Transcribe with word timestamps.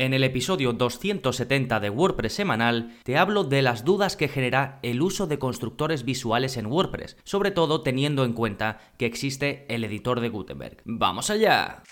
En 0.00 0.14
el 0.14 0.24
episodio 0.24 0.72
270 0.72 1.78
de 1.78 1.90
WordPress 1.90 2.32
semanal 2.32 2.96
te 3.02 3.18
hablo 3.18 3.44
de 3.44 3.60
las 3.60 3.84
dudas 3.84 4.16
que 4.16 4.28
genera 4.28 4.78
el 4.82 5.02
uso 5.02 5.26
de 5.26 5.38
constructores 5.38 6.06
visuales 6.06 6.56
en 6.56 6.68
WordPress, 6.68 7.18
sobre 7.22 7.50
todo 7.50 7.82
teniendo 7.82 8.24
en 8.24 8.32
cuenta 8.32 8.78
que 8.96 9.04
existe 9.04 9.66
el 9.68 9.84
editor 9.84 10.20
de 10.20 10.30
Gutenberg. 10.30 10.78
¡Vamos 10.86 11.28
allá! 11.28 11.82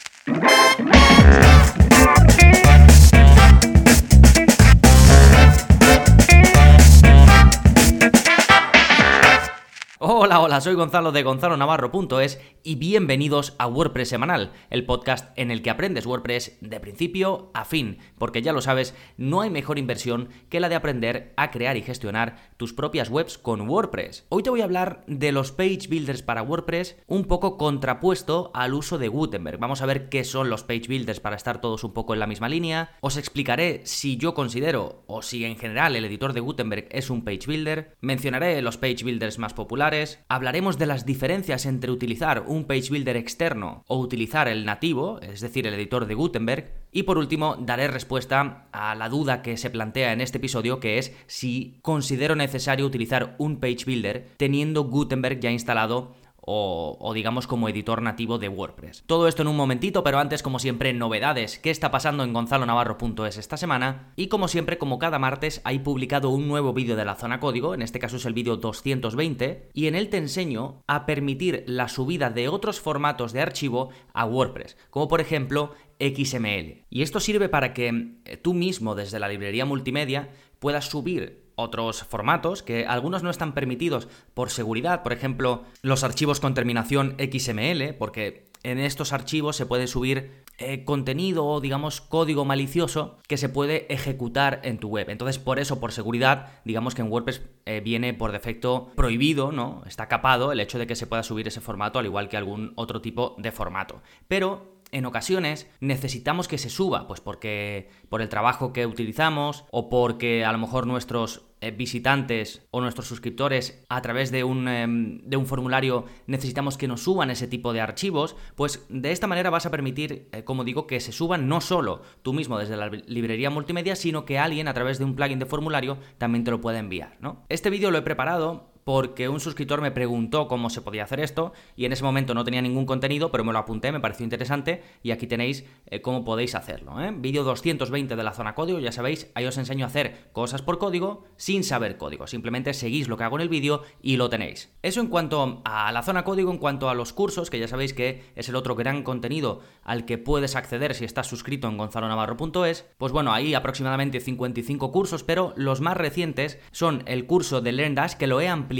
Hola, 10.21 10.40
hola, 10.40 10.60
soy 10.60 10.74
Gonzalo 10.74 11.12
de 11.12 11.22
gonzalonavarro.es 11.22 12.40
y 12.64 12.74
bienvenidos 12.74 13.54
a 13.56 13.69
WordPress 13.69 14.08
Semanal, 14.08 14.51
el 14.69 14.84
podcast 14.84 15.30
en 15.38 15.52
el 15.52 15.62
que 15.62 15.71
aprendes 15.71 16.06
WordPress 16.06 16.59
de 16.60 16.80
principio 16.80 17.52
a 17.55 17.64
fin, 17.64 17.98
porque 18.19 18.42
ya 18.42 18.52
lo 18.52 18.60
sabes, 18.60 18.96
no 19.16 19.42
hay 19.42 19.51
mejor 19.51 19.78
inversión 19.78 20.30
que 20.48 20.59
la 20.59 20.69
de 20.69 20.74
aprender 20.74 21.33
a 21.37 21.52
crear 21.52 21.77
y 21.77 21.83
gestionar 21.83 22.51
tus 22.57 22.73
propias 22.73 23.10
webs 23.10 23.38
con 23.38 23.69
WordPress. 23.70 24.27
Hoy 24.29 24.43
te 24.43 24.51
voy 24.51 24.60
a 24.60 24.65
hablar 24.65 25.05
de 25.07 25.30
los 25.30 25.52
page 25.52 25.87
builders 25.88 26.23
para 26.23 26.43
WordPress, 26.43 26.96
un 27.07 27.27
poco 27.27 27.57
contrapuesto 27.57 28.51
al 28.55 28.74
uso 28.74 28.98
de 28.98 29.07
Gutenberg. 29.07 29.60
Vamos 29.60 29.82
a 29.82 29.87
ver 29.87 30.09
qué 30.09 30.24
son 30.24 30.51
los 30.51 30.65
page 30.65 30.88
builders 30.88 31.21
para 31.21 31.37
estar 31.37 31.60
todos 31.60 31.85
un 31.85 31.93
poco 31.93 32.12
en 32.12 32.19
la 32.19 32.27
misma 32.27 32.48
línea. 32.48 32.91
Os 33.02 33.16
explicaré 33.19 33.82
si 33.85 34.16
yo 34.16 34.35
considero 34.35 35.05
o 35.07 35.23
si 35.23 35.45
en 35.45 35.57
general 35.57 35.95
el 35.95 36.05
editor 36.05 36.32
de 36.32 36.41
Gutenberg 36.41 36.88
es 36.91 37.09
un 37.09 37.23
page 37.23 37.46
builder. 37.46 37.96
Mencionaré 38.01 38.60
los 38.62 38.79
page 38.79 39.05
builders 39.05 39.38
más 39.38 39.55
populares 39.55 40.08
hablaremos 40.29 40.79
de 40.79 40.87
las 40.87 41.05
diferencias 41.05 41.67
entre 41.67 41.91
utilizar 41.91 42.45
un 42.47 42.65
page 42.65 42.91
builder 42.91 43.16
externo 43.16 43.85
o 43.87 43.99
utilizar 43.99 44.49
el 44.49 44.65
nativo, 44.65 45.21
es 45.21 45.41
decir, 45.41 45.66
el 45.66 45.75
editor 45.75 46.07
de 46.07 46.15
Gutenberg, 46.15 46.73
y 46.93 47.03
por 47.03 47.19
último 47.19 47.57
daré 47.61 47.89
respuesta 47.89 48.66
a 48.73 48.95
la 48.95 49.09
duda 49.09 49.43
que 49.43 49.57
se 49.57 49.71
plantea 49.71 50.13
en 50.13 50.21
este 50.21 50.39
episodio, 50.39 50.80
que 50.80 50.99
es 50.99 51.15
si 51.27 51.79
considero 51.83 52.35
necesario 52.35 52.87
utilizar 52.87 53.35
un 53.38 53.60
page 53.60 53.85
builder 53.85 54.29
teniendo 54.37 54.85
Gutenberg 54.85 55.41
ya 55.41 55.51
instalado 55.51 56.15
o, 56.51 57.13
digamos 57.15 57.46
como 57.46 57.68
editor 57.68 58.01
nativo 58.01 58.38
de 58.38 58.49
WordPress. 58.49 59.04
Todo 59.07 59.29
esto 59.29 59.43
en 59.43 59.49
un 59.49 59.57
momentito, 59.57 60.02
pero 60.02 60.18
antes 60.18 60.43
como 60.43 60.59
siempre 60.59 60.93
novedades, 60.93 61.59
qué 61.59 61.71
está 61.71 61.91
pasando 61.91 62.24
en 62.24 62.32
gonzalonavarro.es 62.32 63.37
esta 63.37 63.57
semana 63.57 64.12
y 64.16 64.28
como 64.28 64.48
siempre 64.48 64.78
como 64.78 64.98
cada 64.98 65.19
martes 65.19 65.60
hay 65.64 65.80
publicado 65.80 66.30
un 66.30 66.48
nuevo 66.48 66.72
vídeo 66.72 66.96
de 66.96 67.04
la 67.04 67.16
zona 67.16 67.41
código, 67.41 67.74
en 67.74 67.82
este 67.82 67.98
caso 67.98 68.16
es 68.16 68.24
el 68.24 68.34
vídeo 68.34 68.56
220 68.56 69.70
y 69.74 69.86
en 69.86 69.94
él 69.94 70.08
te 70.08 70.16
enseño 70.16 70.82
a 70.86 71.04
permitir 71.06 71.64
la 71.66 71.88
subida 71.88 72.30
de 72.30 72.48
otros 72.48 72.80
formatos 72.80 73.32
de 73.32 73.42
archivo 73.42 73.91
a 74.14 74.24
WordPress, 74.24 74.76
como 74.91 75.08
por 75.08 75.20
ejemplo 75.20 75.74
XML. 76.00 76.84
Y 76.88 77.02
esto 77.02 77.20
sirve 77.20 77.48
para 77.48 77.74
que 77.74 77.88
eh, 78.24 78.36
tú 78.36 78.54
mismo 78.54 78.94
desde 78.94 79.19
la 79.19 79.28
librería 79.28 79.66
multimedia 79.66 80.30
puedas 80.58 80.88
subir 80.88 81.47
otros 81.58 82.04
formatos 82.04 82.62
que 82.62 82.86
algunos 82.86 83.22
no 83.22 83.30
están 83.30 83.52
permitidos 83.52 84.08
por 84.32 84.50
seguridad, 84.50 85.02
por 85.02 85.12
ejemplo, 85.12 85.64
los 85.82 86.04
archivos 86.04 86.40
con 86.40 86.54
terminación 86.54 87.16
XML, 87.18 87.94
porque 87.98 88.48
en 88.62 88.78
estos 88.78 89.12
archivos 89.12 89.56
se 89.56 89.66
puede 89.66 89.86
subir 89.86 90.44
eh, 90.58 90.84
contenido 90.84 91.46
o 91.46 91.60
digamos 91.60 92.00
código 92.00 92.44
malicioso 92.44 93.18
que 93.28 93.36
se 93.36 93.48
puede 93.48 93.92
ejecutar 93.92 94.60
en 94.64 94.78
tu 94.78 94.88
web. 94.88 95.08
Entonces, 95.10 95.38
por 95.38 95.58
eso, 95.58 95.78
por 95.78 95.92
seguridad, 95.92 96.60
digamos 96.64 96.94
que 96.94 97.02
en 97.02 97.12
WordPress 97.12 97.42
eh, 97.66 97.80
viene 97.80 98.14
por 98.14 98.32
defecto 98.32 98.90
prohibido, 98.96 99.52
¿no? 99.52 99.82
Está 99.86 100.08
capado 100.08 100.50
el 100.50 100.60
hecho 100.60 100.78
de 100.78 100.86
que 100.86 100.96
se 100.96 101.06
pueda 101.06 101.22
subir 101.22 101.46
ese 101.46 101.60
formato 101.60 101.98
al 101.98 102.06
igual 102.06 102.28
que 102.28 102.36
algún 102.36 102.72
otro 102.74 103.00
tipo 103.00 103.36
de 103.38 103.52
formato. 103.52 104.02
Pero 104.26 104.78
en 104.90 105.06
ocasiones 105.06 105.68
necesitamos 105.80 106.48
que 106.48 106.58
se 106.58 106.70
suba, 106.70 107.06
pues 107.06 107.20
porque 107.20 107.90
por 108.08 108.22
el 108.22 108.28
trabajo 108.28 108.72
que 108.72 108.86
utilizamos 108.86 109.64
o 109.70 109.88
porque 109.88 110.44
a 110.44 110.52
lo 110.52 110.58
mejor 110.58 110.86
nuestros 110.86 111.47
visitantes 111.76 112.66
o 112.70 112.80
nuestros 112.80 113.06
suscriptores 113.06 113.84
a 113.88 114.00
través 114.02 114.30
de 114.30 114.44
un, 114.44 114.68
em, 114.68 115.20
de 115.22 115.36
un, 115.36 115.46
formulario 115.46 116.04
necesitamos 116.26 116.76
que 116.76 116.88
nos 116.88 117.02
suban 117.02 117.30
ese 117.30 117.48
tipo 117.48 117.72
de 117.72 117.80
archivos, 117.80 118.36
pues 118.54 118.84
de 118.88 119.12
esta 119.12 119.26
manera 119.26 119.50
vas 119.50 119.66
a 119.66 119.70
permitir, 119.70 120.28
eh, 120.32 120.44
como 120.44 120.64
digo, 120.64 120.86
que 120.86 121.00
se 121.00 121.12
suban 121.12 121.48
no 121.48 121.60
solo 121.60 122.02
tú 122.22 122.32
mismo 122.32 122.58
desde 122.58 122.76
la 122.76 122.88
librería 122.88 123.50
multimedia, 123.50 123.97
sino 123.97 124.24
que 124.24 124.38
alguien 124.38 124.68
a 124.68 124.74
través 124.74 124.98
de 124.98 125.04
un 125.04 125.14
plugin 125.14 125.38
de 125.38 125.47
formulario 125.47 125.98
también 126.18 126.44
te 126.44 126.50
lo 126.50 126.60
pueda 126.60 126.78
enviar. 126.78 127.16
¿no? 127.20 127.44
Este 127.48 127.70
vídeo 127.70 127.91
lo 127.91 127.98
he 127.98 128.02
preparado 128.02 128.70
porque 128.88 129.28
un 129.28 129.38
suscriptor 129.38 129.82
me 129.82 129.91
preguntó 129.91 130.49
cómo 130.49 130.71
se 130.71 130.81
podía 130.81 131.04
hacer 131.04 131.21
esto 131.21 131.53
y 131.76 131.84
en 131.84 131.93
ese 131.93 132.04
momento 132.04 132.32
no 132.32 132.43
tenía 132.43 132.62
ningún 132.62 132.87
contenido, 132.87 133.31
pero 133.31 133.44
me 133.44 133.53
lo 133.53 133.59
apunté, 133.59 133.93
me 133.93 134.00
pareció 134.00 134.25
interesante 134.25 134.82
y 135.03 135.10
aquí 135.10 135.26
tenéis 135.26 135.66
eh, 135.91 136.00
cómo 136.00 136.25
podéis 136.25 136.54
hacerlo. 136.54 136.98
¿eh? 136.98 137.12
Vídeo 137.15 137.44
220 137.44 138.16
de 138.16 138.22
la 138.22 138.32
zona 138.32 138.54
código, 138.54 138.78
ya 138.78 138.91
sabéis, 138.91 139.31
ahí 139.34 139.44
os 139.44 139.59
enseño 139.59 139.84
a 139.84 139.88
hacer 139.88 140.31
cosas 140.32 140.62
por 140.62 140.78
código 140.78 141.27
sin 141.37 141.65
saber 141.65 141.98
código, 141.98 142.27
simplemente 142.27 142.72
seguís 142.72 143.09
lo 143.09 143.19
que 143.19 143.25
hago 143.25 143.37
en 143.37 143.43
el 143.43 143.50
vídeo 143.50 143.82
y 144.00 144.16
lo 144.16 144.31
tenéis. 144.31 144.72
Eso 144.81 145.03
en 145.03 145.09
cuanto 145.09 145.60
a 145.66 145.93
la 145.93 146.03
zona 146.03 146.25
código, 146.25 146.50
en 146.50 146.56
cuanto 146.56 146.88
a 146.88 146.94
los 146.94 147.12
cursos, 147.12 147.50
que 147.50 147.59
ya 147.59 147.69
sabéis 147.69 147.93
que 147.93 148.32
es 148.37 148.48
el 148.48 148.56
otro 148.56 148.75
gran 148.75 149.03
contenido 149.03 149.60
al 149.82 150.06
que 150.06 150.16
puedes 150.16 150.56
acceder 150.56 150.94
si 150.94 151.04
estás 151.04 151.27
suscrito 151.27 151.69
en 151.69 151.77
gonzalonavarro.es, 151.77 152.87
pues 152.97 153.12
bueno, 153.12 153.34
ahí 153.34 153.53
aproximadamente 153.53 154.21
55 154.21 154.91
cursos, 154.93 155.25
pero 155.25 155.53
los 155.56 155.82
más 155.82 155.98
recientes 155.98 156.59
son 156.72 157.03
el 157.04 157.27
curso 157.27 157.60
de 157.60 157.72
LearnDash 157.72 158.15
que 158.15 158.27
lo 158.27 158.41
he 158.41 158.48
ampliado 158.48 158.78